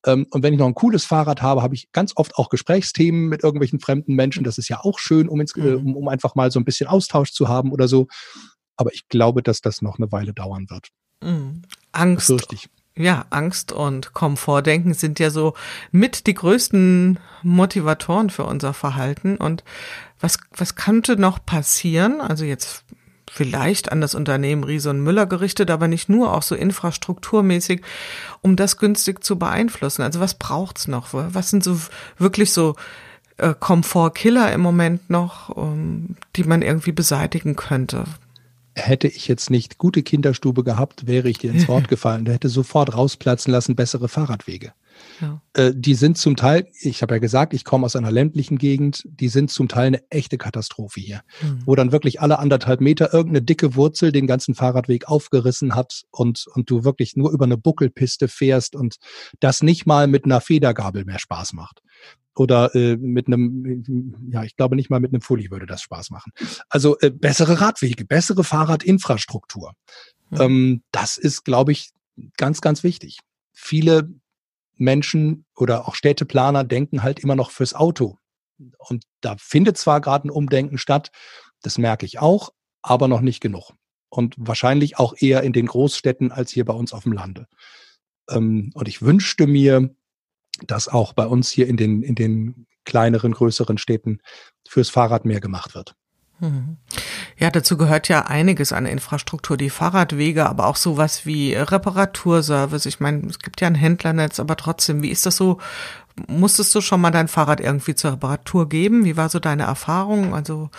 Ähm, 0.06 0.26
und 0.30 0.42
wenn 0.42 0.52
ich 0.52 0.58
noch 0.58 0.66
ein 0.66 0.74
cooles 0.74 1.04
Fahrrad 1.04 1.42
habe, 1.42 1.62
habe 1.62 1.74
ich 1.74 1.90
ganz 1.92 2.12
oft 2.16 2.36
auch 2.36 2.48
Gesprächsthemen 2.48 3.28
mit 3.28 3.42
irgendwelchen 3.42 3.80
fremden 3.80 4.14
Menschen. 4.14 4.44
Das 4.44 4.58
ist 4.58 4.68
ja 4.68 4.80
auch 4.80 4.98
schön, 4.98 5.28
um, 5.28 5.40
ins, 5.40 5.54
äh, 5.56 5.60
mhm. 5.60 5.88
um, 5.88 5.96
um 5.96 6.08
einfach 6.08 6.34
mal 6.34 6.50
so 6.50 6.58
ein 6.58 6.64
bisschen 6.64 6.86
Austausch 6.86 7.32
zu 7.32 7.48
haben 7.48 7.72
oder 7.72 7.88
so. 7.88 8.06
Aber 8.76 8.94
ich 8.94 9.08
glaube, 9.08 9.42
dass 9.42 9.60
das 9.60 9.82
noch 9.82 9.98
eine 9.98 10.10
Weile 10.12 10.32
dauern 10.32 10.70
wird. 10.70 10.88
Mhm. 11.22 11.62
Angst. 11.92 12.28
Ja, 12.98 13.26
Angst 13.30 13.70
und 13.70 14.12
Komfortdenken 14.12 14.92
sind 14.92 15.20
ja 15.20 15.30
so 15.30 15.54
mit 15.92 16.26
die 16.26 16.34
größten 16.34 17.20
Motivatoren 17.44 18.28
für 18.28 18.42
unser 18.42 18.74
Verhalten. 18.74 19.36
Und 19.36 19.62
was, 20.20 20.38
was 20.56 20.74
könnte 20.74 21.16
noch 21.16 21.38
passieren? 21.46 22.20
Also 22.20 22.44
jetzt 22.44 22.82
vielleicht 23.30 23.92
an 23.92 24.00
das 24.00 24.16
Unternehmen 24.16 24.64
Riese 24.64 24.90
und 24.90 25.00
Müller 25.00 25.26
gerichtet, 25.26 25.70
aber 25.70 25.86
nicht 25.86 26.08
nur, 26.08 26.34
auch 26.34 26.42
so 26.42 26.56
infrastrukturmäßig, 26.56 27.82
um 28.42 28.56
das 28.56 28.78
günstig 28.78 29.22
zu 29.22 29.38
beeinflussen. 29.38 30.02
Also 30.02 30.18
was 30.18 30.34
braucht's 30.34 30.88
noch? 30.88 31.10
Was 31.12 31.50
sind 31.50 31.62
so 31.62 31.80
wirklich 32.18 32.52
so 32.52 32.74
äh, 33.36 33.54
Komfortkiller 33.56 34.52
im 34.52 34.60
Moment 34.60 35.08
noch, 35.08 35.50
um, 35.50 35.68
ähm, 35.68 36.16
die 36.34 36.42
man 36.42 36.62
irgendwie 36.62 36.92
beseitigen 36.92 37.54
könnte? 37.54 38.06
Hätte 38.78 39.08
ich 39.08 39.28
jetzt 39.28 39.50
nicht 39.50 39.78
gute 39.78 40.02
Kinderstube 40.02 40.64
gehabt, 40.64 41.06
wäre 41.06 41.28
ich 41.28 41.38
dir 41.38 41.52
ins 41.52 41.68
Wort 41.68 41.88
gefallen. 41.88 42.24
Der 42.24 42.34
hätte 42.34 42.48
sofort 42.48 42.94
rausplatzen 42.94 43.52
lassen, 43.52 43.76
bessere 43.76 44.08
Fahrradwege. 44.08 44.72
Ja. 45.20 45.42
Äh, 45.54 45.72
die 45.74 45.94
sind 45.94 46.18
zum 46.18 46.36
Teil, 46.36 46.66
ich 46.80 47.02
habe 47.02 47.14
ja 47.14 47.18
gesagt, 47.18 47.54
ich 47.54 47.64
komme 47.64 47.86
aus 47.86 47.96
einer 47.96 48.10
ländlichen 48.10 48.58
Gegend, 48.58 49.02
die 49.04 49.28
sind 49.28 49.50
zum 49.50 49.68
Teil 49.68 49.88
eine 49.88 50.02
echte 50.10 50.38
Katastrophe 50.38 51.00
hier, 51.00 51.20
mhm. 51.40 51.62
wo 51.66 51.74
dann 51.74 51.92
wirklich 51.92 52.20
alle 52.20 52.38
anderthalb 52.38 52.80
Meter 52.80 53.12
irgendeine 53.12 53.42
dicke 53.42 53.74
Wurzel 53.76 54.12
den 54.12 54.26
ganzen 54.26 54.54
Fahrradweg 54.54 55.08
aufgerissen 55.08 55.74
hat 55.74 56.02
und, 56.10 56.46
und 56.54 56.70
du 56.70 56.84
wirklich 56.84 57.16
nur 57.16 57.30
über 57.30 57.44
eine 57.44 57.56
Buckelpiste 57.56 58.28
fährst 58.28 58.74
und 58.74 58.96
das 59.40 59.62
nicht 59.62 59.86
mal 59.86 60.06
mit 60.06 60.24
einer 60.24 60.40
Federgabel 60.40 61.04
mehr 61.04 61.18
Spaß 61.18 61.52
macht 61.52 61.82
oder 62.38 62.74
äh, 62.74 62.96
mit 62.96 63.26
einem, 63.26 64.30
ja, 64.30 64.44
ich 64.44 64.56
glaube 64.56 64.76
nicht 64.76 64.90
mal 64.90 65.00
mit 65.00 65.12
einem 65.12 65.20
Fully 65.20 65.50
würde 65.50 65.66
das 65.66 65.82
Spaß 65.82 66.10
machen. 66.10 66.32
Also 66.68 66.96
äh, 67.00 67.10
bessere 67.10 67.60
Radwege, 67.60 68.04
bessere 68.04 68.44
Fahrradinfrastruktur. 68.44 69.72
Mhm. 70.30 70.40
Ähm, 70.40 70.82
das 70.92 71.18
ist, 71.18 71.44
glaube 71.44 71.72
ich, 71.72 71.90
ganz, 72.36 72.60
ganz 72.60 72.84
wichtig. 72.84 73.18
Viele 73.52 74.08
Menschen 74.76 75.46
oder 75.56 75.88
auch 75.88 75.96
Städteplaner 75.96 76.62
denken 76.62 77.02
halt 77.02 77.18
immer 77.18 77.34
noch 77.34 77.50
fürs 77.50 77.74
Auto. 77.74 78.18
Und 78.78 79.04
da 79.20 79.36
findet 79.38 79.76
zwar 79.76 80.00
gerade 80.00 80.28
ein 80.28 80.30
Umdenken 80.30 80.78
statt, 80.78 81.10
das 81.62 81.76
merke 81.76 82.06
ich 82.06 82.20
auch, 82.20 82.52
aber 82.82 83.08
noch 83.08 83.20
nicht 83.20 83.40
genug. 83.40 83.72
Und 84.10 84.34
wahrscheinlich 84.38 84.96
auch 84.98 85.14
eher 85.18 85.42
in 85.42 85.52
den 85.52 85.66
Großstädten 85.66 86.30
als 86.30 86.52
hier 86.52 86.64
bei 86.64 86.72
uns 86.72 86.92
auf 86.92 87.02
dem 87.02 87.12
Lande. 87.12 87.48
Ähm, 88.30 88.70
und 88.74 88.86
ich 88.86 89.02
wünschte 89.02 89.48
mir, 89.48 89.90
dass 90.66 90.88
auch 90.88 91.12
bei 91.12 91.26
uns 91.26 91.50
hier 91.50 91.66
in 91.66 91.76
den, 91.76 92.02
in 92.02 92.14
den 92.14 92.66
kleineren, 92.84 93.32
größeren 93.32 93.78
Städten 93.78 94.20
fürs 94.66 94.90
Fahrrad 94.90 95.24
mehr 95.24 95.40
gemacht 95.40 95.74
wird. 95.74 95.94
Mhm. 96.40 96.76
Ja, 97.36 97.50
dazu 97.50 97.76
gehört 97.76 98.08
ja 98.08 98.26
einiges 98.26 98.72
an 98.72 98.86
Infrastruktur, 98.86 99.56
die 99.56 99.70
Fahrradwege, 99.70 100.48
aber 100.48 100.66
auch 100.66 100.76
sowas 100.76 101.26
wie 101.26 101.54
Reparaturservice. 101.54 102.86
Ich 102.86 103.00
meine, 103.00 103.26
es 103.26 103.38
gibt 103.38 103.60
ja 103.60 103.66
ein 103.66 103.74
Händlernetz, 103.74 104.40
aber 104.40 104.56
trotzdem, 104.56 105.02
wie 105.02 105.10
ist 105.10 105.26
das 105.26 105.36
so? 105.36 105.58
Musstest 106.26 106.74
du 106.74 106.80
schon 106.80 107.00
mal 107.00 107.10
dein 107.10 107.28
Fahrrad 107.28 107.60
irgendwie 107.60 107.94
zur 107.94 108.12
Reparatur 108.12 108.68
geben? 108.68 109.04
Wie 109.04 109.16
war 109.16 109.28
so 109.28 109.38
deine 109.38 109.64
Erfahrung? 109.64 110.34
Also 110.34 110.62
hm, 110.62 110.70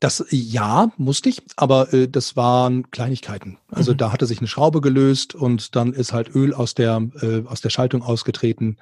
das 0.00 0.24
ja, 0.30 0.90
musste 0.96 1.28
ich, 1.28 1.42
aber 1.56 1.92
äh, 1.92 2.08
das 2.08 2.36
waren 2.36 2.90
Kleinigkeiten. 2.90 3.58
Also 3.68 3.92
mhm. 3.92 3.98
da 3.98 4.12
hatte 4.12 4.26
sich 4.26 4.38
eine 4.38 4.48
Schraube 4.48 4.80
gelöst 4.80 5.34
und 5.34 5.76
dann 5.76 5.92
ist 5.92 6.12
halt 6.12 6.34
Öl 6.34 6.54
aus 6.54 6.74
der, 6.74 7.08
äh, 7.20 7.42
aus 7.46 7.60
der 7.60 7.70
Schaltung 7.70 8.02
ausgetreten. 8.02 8.78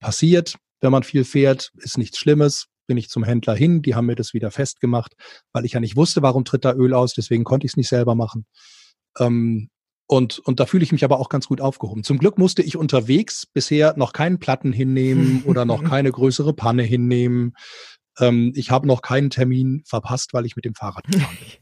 Passiert, 0.00 0.56
wenn 0.80 0.92
man 0.92 1.02
viel 1.02 1.24
fährt, 1.24 1.72
ist 1.76 1.98
nichts 1.98 2.18
Schlimmes. 2.18 2.66
Bin 2.86 2.96
ich 2.96 3.10
zum 3.10 3.22
Händler 3.22 3.54
hin, 3.54 3.82
die 3.82 3.94
haben 3.94 4.06
mir 4.06 4.14
das 4.14 4.32
wieder 4.32 4.50
festgemacht, 4.50 5.14
weil 5.52 5.66
ich 5.66 5.72
ja 5.72 5.80
nicht 5.80 5.96
wusste, 5.96 6.22
warum 6.22 6.46
tritt 6.46 6.64
da 6.64 6.72
Öl 6.72 6.94
aus, 6.94 7.12
deswegen 7.12 7.44
konnte 7.44 7.66
ich 7.66 7.72
es 7.72 7.76
nicht 7.76 7.88
selber 7.88 8.14
machen. 8.14 8.46
Ähm, 9.18 9.68
und, 10.10 10.38
und 10.38 10.58
da 10.58 10.64
fühle 10.64 10.84
ich 10.84 10.92
mich 10.92 11.04
aber 11.04 11.20
auch 11.20 11.28
ganz 11.28 11.48
gut 11.48 11.60
aufgehoben. 11.60 12.02
Zum 12.02 12.16
Glück 12.16 12.38
musste 12.38 12.62
ich 12.62 12.78
unterwegs 12.78 13.44
bisher 13.44 13.94
noch 13.98 14.14
keinen 14.14 14.38
Platten 14.38 14.72
hinnehmen 14.72 15.42
oder 15.46 15.66
noch 15.66 15.84
keine 15.84 16.10
größere 16.10 16.54
Panne 16.54 16.82
hinnehmen. 16.82 17.52
Ähm, 18.20 18.52
ich 18.54 18.70
habe 18.70 18.86
noch 18.86 19.02
keinen 19.02 19.30
Termin 19.30 19.82
verpasst, 19.86 20.34
weil 20.34 20.46
ich 20.46 20.56
mit 20.56 20.64
dem 20.64 20.74
Fahrrad 20.74 21.04
gefahren 21.06 21.36
bin. 21.40 21.48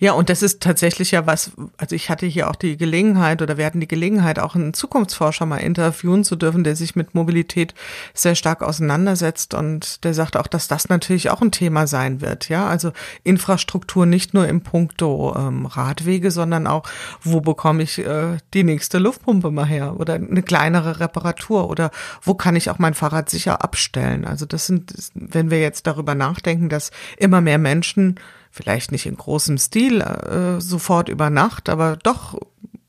Ja, 0.00 0.12
und 0.12 0.28
das 0.28 0.42
ist 0.42 0.60
tatsächlich 0.60 1.10
ja 1.10 1.26
was, 1.26 1.52
also 1.76 1.96
ich 1.96 2.08
hatte 2.08 2.24
hier 2.24 2.48
auch 2.48 2.54
die 2.54 2.76
Gelegenheit 2.76 3.42
oder 3.42 3.56
wir 3.58 3.66
hatten 3.66 3.80
die 3.80 3.88
Gelegenheit, 3.88 4.38
auch 4.38 4.54
einen 4.54 4.72
Zukunftsforscher 4.72 5.44
mal 5.44 5.56
interviewen 5.56 6.22
zu 6.22 6.36
dürfen, 6.36 6.62
der 6.62 6.76
sich 6.76 6.94
mit 6.94 7.16
Mobilität 7.16 7.74
sehr 8.14 8.36
stark 8.36 8.62
auseinandersetzt 8.62 9.54
und 9.54 10.04
der 10.04 10.14
sagt 10.14 10.36
auch, 10.36 10.46
dass 10.46 10.68
das 10.68 10.88
natürlich 10.88 11.30
auch 11.30 11.40
ein 11.40 11.50
Thema 11.50 11.88
sein 11.88 12.20
wird. 12.20 12.48
Ja, 12.48 12.68
also 12.68 12.92
Infrastruktur 13.24 14.06
nicht 14.06 14.34
nur 14.34 14.46
im 14.46 14.60
Punkto 14.60 15.34
ähm, 15.36 15.66
Radwege, 15.66 16.30
sondern 16.30 16.68
auch, 16.68 16.84
wo 17.22 17.40
bekomme 17.40 17.82
ich 17.82 17.98
äh, 17.98 18.36
die 18.54 18.62
nächste 18.62 18.98
Luftpumpe 18.98 19.50
mal 19.50 19.66
her 19.66 19.98
oder 19.98 20.14
eine 20.14 20.42
kleinere 20.42 21.00
Reparatur 21.00 21.68
oder 21.68 21.90
wo 22.22 22.34
kann 22.34 22.54
ich 22.54 22.70
auch 22.70 22.78
mein 22.78 22.94
Fahrrad 22.94 23.30
sicher 23.30 23.64
abstellen. 23.64 24.24
Also 24.24 24.46
das 24.46 24.66
sind, 24.66 24.92
wenn 25.14 25.50
wir 25.50 25.60
jetzt 25.60 25.87
darüber 25.88 26.14
nachdenken, 26.14 26.68
dass 26.68 26.90
immer 27.16 27.40
mehr 27.40 27.58
Menschen, 27.58 28.20
vielleicht 28.50 28.92
nicht 28.92 29.06
in 29.06 29.16
großem 29.16 29.58
Stil 29.58 30.00
äh, 30.00 30.60
sofort 30.60 31.08
über 31.08 31.30
Nacht, 31.30 31.68
aber 31.68 31.96
doch 31.96 32.38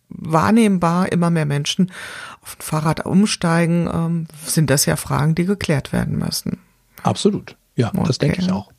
wahrnehmbar 0.09 1.12
immer 1.12 1.29
mehr 1.29 1.45
Menschen 1.45 1.91
auf 2.41 2.57
ein 2.57 2.62
Fahrrad 2.62 3.05
umsteigen, 3.05 3.89
ähm, 3.91 4.27
sind 4.43 4.69
das 4.69 4.85
ja 4.85 4.95
Fragen, 4.95 5.35
die 5.35 5.45
geklärt 5.45 5.93
werden 5.93 6.17
müssen. 6.17 6.59
Absolut. 7.03 7.55
Ja, 7.75 7.89
okay. 7.89 8.03
das 8.05 8.17
denke 8.17 8.41
ich 8.41 8.51
auch. 8.51 8.71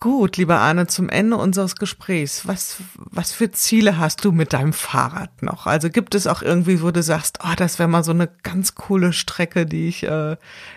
Gut, 0.00 0.36
lieber 0.36 0.60
Arne, 0.60 0.86
zum 0.86 1.08
Ende 1.08 1.36
unseres 1.36 1.74
Gesprächs, 1.74 2.46
was, 2.46 2.76
was 2.94 3.32
für 3.32 3.50
Ziele 3.50 3.98
hast 3.98 4.24
du 4.24 4.30
mit 4.30 4.52
deinem 4.52 4.72
Fahrrad 4.72 5.42
noch? 5.42 5.66
Also 5.66 5.90
gibt 5.90 6.14
es 6.14 6.28
auch 6.28 6.40
irgendwie, 6.40 6.82
wo 6.82 6.92
du 6.92 7.02
sagst, 7.02 7.40
oh, 7.42 7.54
das 7.56 7.80
wäre 7.80 7.88
mal 7.88 8.04
so 8.04 8.12
eine 8.12 8.28
ganz 8.44 8.76
coole 8.76 9.12
Strecke, 9.12 9.66
die 9.66 9.88
ich 9.88 10.04
äh, 10.04 10.36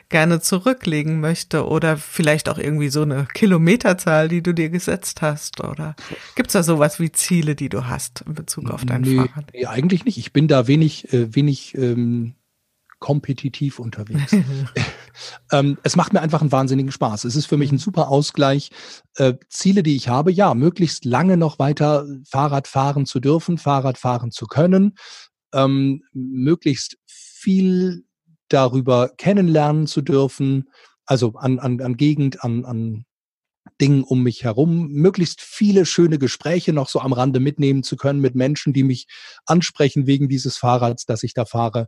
gerne 0.09 0.41
zurücklegen 0.41 1.19
möchte 1.19 1.67
oder 1.67 1.97
vielleicht 1.97 2.49
auch 2.49 2.57
irgendwie 2.57 2.89
so 2.89 3.03
eine 3.03 3.27
Kilometerzahl, 3.31 4.27
die 4.27 4.41
du 4.41 4.55
dir 4.55 4.69
gesetzt 4.69 5.21
hast 5.21 5.63
oder 5.63 5.95
gibt's 6.33 6.53
da 6.53 6.63
sowas 6.63 6.99
wie 6.99 7.11
Ziele, 7.11 7.53
die 7.53 7.69
du 7.69 7.85
hast 7.85 8.21
in 8.25 8.33
Bezug 8.33 8.71
auf 8.71 8.85
dein 8.85 9.01
nee, 9.01 9.17
Fahrrad? 9.17 9.51
Nee, 9.53 9.67
eigentlich 9.67 10.03
nicht. 10.03 10.17
Ich 10.17 10.33
bin 10.33 10.47
da 10.47 10.65
wenig, 10.65 11.13
äh, 11.13 11.35
wenig 11.35 11.77
ähm, 11.77 12.33
kompetitiv 12.97 13.77
unterwegs. 13.77 14.35
ähm, 15.51 15.77
es 15.83 15.95
macht 15.95 16.13
mir 16.13 16.21
einfach 16.21 16.41
einen 16.41 16.51
wahnsinnigen 16.51 16.91
Spaß. 16.91 17.23
Es 17.25 17.35
ist 17.35 17.45
für 17.45 17.57
mich 17.57 17.71
ein 17.71 17.77
super 17.77 18.09
Ausgleich. 18.09 18.71
Äh, 19.15 19.33
Ziele, 19.49 19.83
die 19.83 19.95
ich 19.95 20.09
habe, 20.09 20.31
ja, 20.31 20.53
möglichst 20.53 21.05
lange 21.05 21.37
noch 21.37 21.59
weiter 21.59 22.05
Fahrrad 22.27 22.67
fahren 22.67 23.05
zu 23.05 23.19
dürfen, 23.19 23.57
Fahrrad 23.57 23.97
fahren 23.97 24.31
zu 24.31 24.47
können, 24.47 24.95
ähm, 25.53 26.03
möglichst 26.13 26.97
viel 27.05 28.05
darüber 28.49 29.09
kennenlernen 29.17 29.87
zu 29.87 30.01
dürfen, 30.01 30.69
also 31.05 31.33
an, 31.35 31.59
an, 31.59 31.81
an 31.81 31.97
Gegend, 31.97 32.43
an, 32.43 32.65
an 32.65 33.05
Dingen 33.79 34.03
um 34.03 34.23
mich 34.23 34.43
herum, 34.43 34.87
möglichst 34.89 35.41
viele 35.41 35.85
schöne 35.85 36.17
Gespräche 36.17 36.73
noch 36.73 36.89
so 36.89 36.99
am 36.99 37.13
Rande 37.13 37.39
mitnehmen 37.39 37.83
zu 37.83 37.95
können 37.95 38.19
mit 38.19 38.35
Menschen, 38.35 38.73
die 38.73 38.83
mich 38.83 39.07
ansprechen 39.45 40.07
wegen 40.07 40.29
dieses 40.29 40.57
Fahrrads, 40.57 41.05
das 41.05 41.23
ich 41.23 41.33
da 41.33 41.45
fahre. 41.45 41.87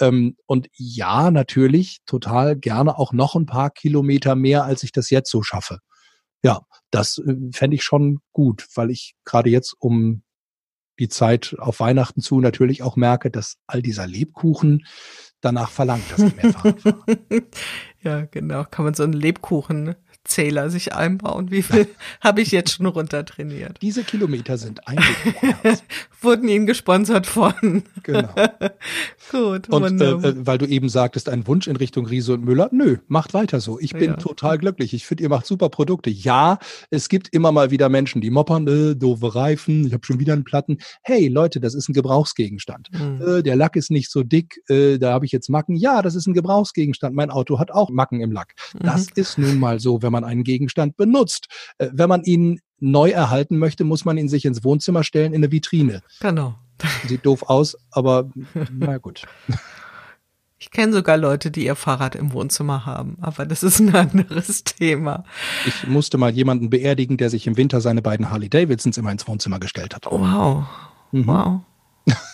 Ähm, 0.00 0.36
und 0.46 0.68
ja, 0.74 1.30
natürlich 1.30 1.98
total 2.06 2.56
gerne 2.56 2.98
auch 2.98 3.12
noch 3.12 3.34
ein 3.34 3.46
paar 3.46 3.70
Kilometer 3.70 4.34
mehr, 4.34 4.64
als 4.64 4.82
ich 4.82 4.92
das 4.92 5.10
jetzt 5.10 5.30
so 5.30 5.42
schaffe. 5.42 5.78
Ja, 6.42 6.62
das 6.90 7.18
äh, 7.18 7.34
fände 7.52 7.76
ich 7.76 7.82
schon 7.82 8.18
gut, 8.32 8.66
weil 8.74 8.90
ich 8.90 9.14
gerade 9.24 9.50
jetzt 9.50 9.74
um 9.78 10.22
die 10.98 11.08
Zeit 11.08 11.56
auf 11.58 11.80
Weihnachten 11.80 12.20
zu 12.20 12.40
natürlich 12.40 12.82
auch 12.82 12.96
merke, 12.96 13.30
dass 13.30 13.56
all 13.66 13.82
dieser 13.82 14.06
Lebkuchen 14.06 14.86
danach 15.40 15.70
verlangt, 15.70 16.04
dass 16.10 16.20
ich 16.20 16.36
mehr 16.36 16.52
Fahrrad 16.52 16.80
fahre. 16.80 17.06
ja, 18.02 18.24
genau. 18.26 18.64
Kann 18.64 18.84
man 18.84 18.94
so 18.94 19.02
einen 19.02 19.12
Lebkuchen 19.12 19.96
Zähler 20.24 20.70
sich 20.70 20.94
einbauen. 20.94 21.50
Wie 21.50 21.62
viel 21.62 21.88
habe 22.20 22.40
ich 22.40 22.52
jetzt 22.52 22.72
schon 22.72 22.86
runtertrainiert? 22.86 23.78
Diese 23.82 24.04
Kilometer 24.04 24.56
sind 24.56 24.86
eingebucht. 24.86 25.82
Wurden 26.20 26.48
Ihnen 26.48 26.66
gesponsert 26.66 27.26
von. 27.26 27.82
Genau. 28.04 28.32
Gut, 29.32 29.68
und 29.68 30.00
äh, 30.00 30.10
äh, 30.10 30.46
weil 30.46 30.58
du 30.58 30.66
eben 30.66 30.88
sagtest, 30.88 31.28
ein 31.28 31.46
Wunsch 31.48 31.66
in 31.66 31.74
Richtung 31.74 32.06
Riese 32.06 32.34
und 32.34 32.44
Müller, 32.44 32.68
nö, 32.70 32.98
macht 33.08 33.34
weiter 33.34 33.60
so. 33.60 33.80
Ich 33.80 33.92
bin 33.92 34.10
ja. 34.10 34.16
total 34.16 34.58
glücklich. 34.58 34.94
Ich 34.94 35.06
finde, 35.06 35.24
ihr 35.24 35.28
macht 35.28 35.46
super 35.46 35.68
Produkte. 35.68 36.10
Ja, 36.10 36.58
es 36.90 37.08
gibt 37.08 37.28
immer 37.32 37.50
mal 37.50 37.72
wieder 37.72 37.88
Menschen, 37.88 38.20
die 38.20 38.30
moppern, 38.30 38.68
äh, 38.68 38.94
doofe 38.94 39.34
Reifen, 39.34 39.86
ich 39.86 39.92
habe 39.92 40.06
schon 40.06 40.20
wieder 40.20 40.34
einen 40.34 40.44
Platten. 40.44 40.78
Hey 41.02 41.26
Leute, 41.26 41.58
das 41.58 41.74
ist 41.74 41.88
ein 41.88 41.94
Gebrauchsgegenstand. 41.94 42.90
Mhm. 42.92 43.20
Äh, 43.26 43.42
der 43.42 43.56
Lack 43.56 43.74
ist 43.74 43.90
nicht 43.90 44.10
so 44.10 44.22
dick, 44.22 44.60
äh, 44.68 44.98
da 44.98 45.12
habe 45.12 45.26
ich 45.26 45.32
jetzt 45.32 45.48
Macken. 45.48 45.74
Ja, 45.74 46.02
das 46.02 46.14
ist 46.14 46.28
ein 46.28 46.34
Gebrauchsgegenstand. 46.34 47.16
Mein 47.16 47.30
Auto 47.30 47.58
hat 47.58 47.72
auch 47.72 47.90
Macken 47.90 48.20
im 48.20 48.30
Lack. 48.30 48.54
Das 48.78 49.06
mhm. 49.06 49.12
ist 49.16 49.38
nun 49.38 49.58
mal 49.58 49.80
so, 49.80 50.02
wenn 50.02 50.11
man 50.12 50.24
einen 50.24 50.44
Gegenstand 50.44 50.96
benutzt. 50.96 51.48
Äh, 51.78 51.88
wenn 51.92 52.08
man 52.08 52.22
ihn 52.22 52.60
neu 52.78 53.10
erhalten 53.10 53.58
möchte, 53.58 53.84
muss 53.84 54.04
man 54.04 54.18
ihn 54.18 54.28
sich 54.28 54.44
ins 54.44 54.64
Wohnzimmer 54.64 55.04
stellen, 55.04 55.32
in 55.32 55.40
eine 55.40 55.52
Vitrine. 55.52 56.02
Genau. 56.20 56.54
Sieht 57.06 57.24
doof 57.26 57.44
aus, 57.44 57.76
aber 57.90 58.30
na 58.72 58.98
gut. 58.98 59.22
Ich 60.58 60.70
kenne 60.70 60.92
sogar 60.92 61.16
Leute, 61.16 61.50
die 61.50 61.64
ihr 61.64 61.74
Fahrrad 61.74 62.14
im 62.14 62.32
Wohnzimmer 62.32 62.86
haben, 62.86 63.16
aber 63.20 63.46
das 63.46 63.62
ist 63.64 63.80
ein 63.80 63.94
anderes 63.94 64.62
Thema. 64.62 65.24
Ich 65.66 65.86
musste 65.88 66.18
mal 66.18 66.30
jemanden 66.30 66.70
beerdigen, 66.70 67.16
der 67.16 67.30
sich 67.30 67.46
im 67.48 67.56
Winter 67.56 67.80
seine 67.80 68.02
beiden 68.02 68.30
Harley 68.30 68.48
Davidsons 68.48 68.96
immer 68.96 69.10
ins 69.10 69.26
Wohnzimmer 69.26 69.58
gestellt 69.58 69.94
hat. 69.94 70.06
Wow. 70.06 70.64
Mhm. 71.10 71.26
Wow. 71.26 71.60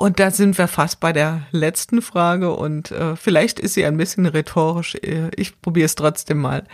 Und 0.00 0.18
da 0.18 0.30
sind 0.30 0.56
wir 0.56 0.66
fast 0.66 0.98
bei 1.00 1.12
der 1.12 1.42
letzten 1.50 2.00
Frage 2.00 2.54
und 2.54 2.90
äh, 2.90 3.16
vielleicht 3.16 3.60
ist 3.60 3.74
sie 3.74 3.84
ein 3.84 3.98
bisschen 3.98 4.24
rhetorisch. 4.24 4.94
Äh, 4.94 5.28
ich 5.36 5.60
probiere 5.60 5.84
es 5.84 5.94
trotzdem 5.94 6.38
mal. 6.38 6.66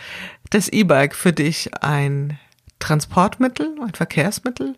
Das 0.49 0.69
E-Bike 0.69 1.13
für 1.13 1.33
dich 1.33 1.69
ein 1.83 2.39
Transportmittel, 2.79 3.75
ein 3.81 3.93
Verkehrsmittel 3.93 4.77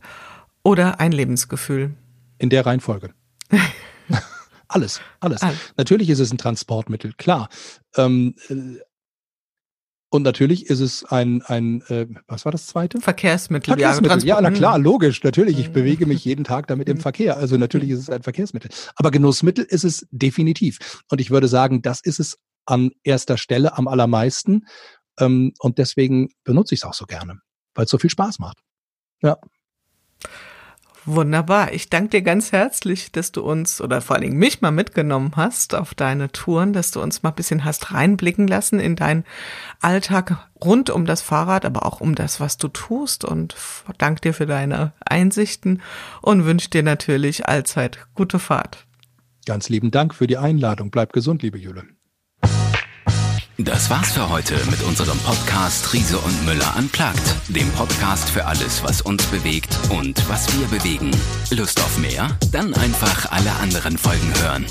oder 0.64 1.00
ein 1.00 1.12
Lebensgefühl? 1.12 1.94
In 2.40 2.50
der 2.50 2.66
Reihenfolge. 2.66 3.14
alles, 4.68 5.00
alles, 5.20 5.44
alles. 5.44 5.60
Natürlich 5.78 6.10
ist 6.10 6.20
es 6.20 6.32
ein 6.32 6.40
Transportmittel, 6.40 7.14
klar. 7.14 7.50
Ähm, 7.98 8.34
äh, 8.50 8.80
und 10.12 10.24
natürlich 10.24 10.66
ist 10.68 10.80
es 10.80 11.06
ein, 11.06 11.44
ein 11.44 11.82
äh, 11.84 12.08
was 12.28 12.44
war 12.46 12.52
das 12.52 12.66
zweite? 12.66 13.00
Verkehrsmittel. 13.00 13.74
Verkehrsmittel. 13.74 14.26
Ja, 14.26 14.36
ja, 14.36 14.42
na 14.42 14.50
klar, 14.50 14.80
logisch. 14.80 15.24
Natürlich, 15.24 15.60
ich 15.60 15.72
bewege 15.72 16.08
mich 16.08 16.26
jeden 16.26 16.44
Tag 16.44 16.66
damit 16.68 16.90
im 16.90 16.98
mhm. 16.98 17.02
Verkehr. 17.02 17.38
Also 17.38 17.58
natürlich 17.58 17.92
ist 17.92 18.00
es 18.00 18.10
ein 18.10 18.24
Verkehrsmittel. 18.24 18.72
Aber 18.96 19.12
Genussmittel 19.12 19.66
ist 19.66 19.84
es 19.84 20.08
definitiv. 20.10 21.04
Und 21.12 21.22
ich 21.22 21.30
würde 21.30 21.48
sagen, 21.48 21.84
das 21.84 22.02
ist 22.02 22.20
es 22.20 22.40
an 22.66 22.92
erster 23.04 23.38
Stelle 23.38 23.78
am 23.78 23.88
allermeisten. 23.88 24.66
Ähm, 25.20 25.54
und 25.60 25.78
deswegen 25.78 26.30
benutze 26.44 26.74
ich 26.74 26.82
es 26.82 26.86
auch 26.86 26.96
so 26.96 27.06
gerne, 27.06 27.40
weil 27.76 27.86
es 27.86 27.92
so 27.92 28.00
viel 28.00 28.10
Spaß 28.10 28.40
macht. 28.40 28.58
Ja. 29.22 29.38
Wunderbar. 31.12 31.74
Ich 31.74 31.90
danke 31.90 32.10
dir 32.10 32.22
ganz 32.22 32.52
herzlich, 32.52 33.12
dass 33.12 33.32
du 33.32 33.42
uns 33.42 33.82
oder 33.82 34.00
vor 34.00 34.16
allen 34.16 34.26
Dingen 34.26 34.38
mich 34.38 34.62
mal 34.62 34.70
mitgenommen 34.70 35.32
hast 35.36 35.74
auf 35.74 35.96
deine 35.96 36.32
Touren, 36.32 36.72
dass 36.72 36.92
du 36.92 37.02
uns 37.02 37.24
mal 37.24 37.30
ein 37.30 37.36
bisschen 37.36 37.66
hast 37.66 37.92
reinblicken 37.92 38.48
lassen 38.48 38.80
in 38.80 38.96
deinen 38.96 39.24
Alltag 39.82 40.48
rund 40.64 40.92
um 40.92 41.08
das 41.08 41.24
Fahrrad, 41.24 41.66
aber 41.66 41.88
auch 41.88 42.00
um 42.00 42.14
das, 42.14 42.40
was 42.40 42.58
du 42.58 42.68
tust 42.68 43.26
und 43.26 43.56
danke 43.98 44.22
dir 44.22 44.34
für 44.36 44.46
deine 44.46 44.94
Einsichten 45.04 45.82
und 46.22 46.46
wünsche 46.46 46.70
dir 46.70 46.84
natürlich 46.84 47.48
allzeit 47.48 48.06
gute 48.14 48.38
Fahrt. 48.38 48.86
Ganz 49.48 49.68
lieben 49.68 49.90
Dank 49.90 50.14
für 50.14 50.28
die 50.28 50.38
Einladung. 50.38 50.92
Bleib 50.92 51.12
gesund, 51.12 51.42
liebe 51.42 51.58
Jule. 51.58 51.86
Das 53.62 53.90
war's 53.90 54.14
für 54.14 54.30
heute 54.30 54.56
mit 54.72 54.82
unserem 54.84 55.20
Podcast 55.20 55.92
Riese 55.92 56.18
und 56.18 56.46
Müller 56.46 56.76
unplugged, 56.78 57.36
dem 57.50 57.70
Podcast 57.72 58.30
für 58.30 58.46
alles, 58.46 58.82
was 58.86 59.02
uns 59.02 59.26
bewegt 59.26 59.78
und 59.90 60.30
was 60.30 60.48
wir 60.58 60.66
bewegen. 60.68 61.12
Lust 61.50 61.78
auf 61.82 61.98
mehr? 61.98 62.30
Dann 62.54 62.74
einfach 62.74 63.30
alle 63.34 63.52
anderen 63.62 63.98
Folgen 63.98 64.34
hören. 64.42 64.66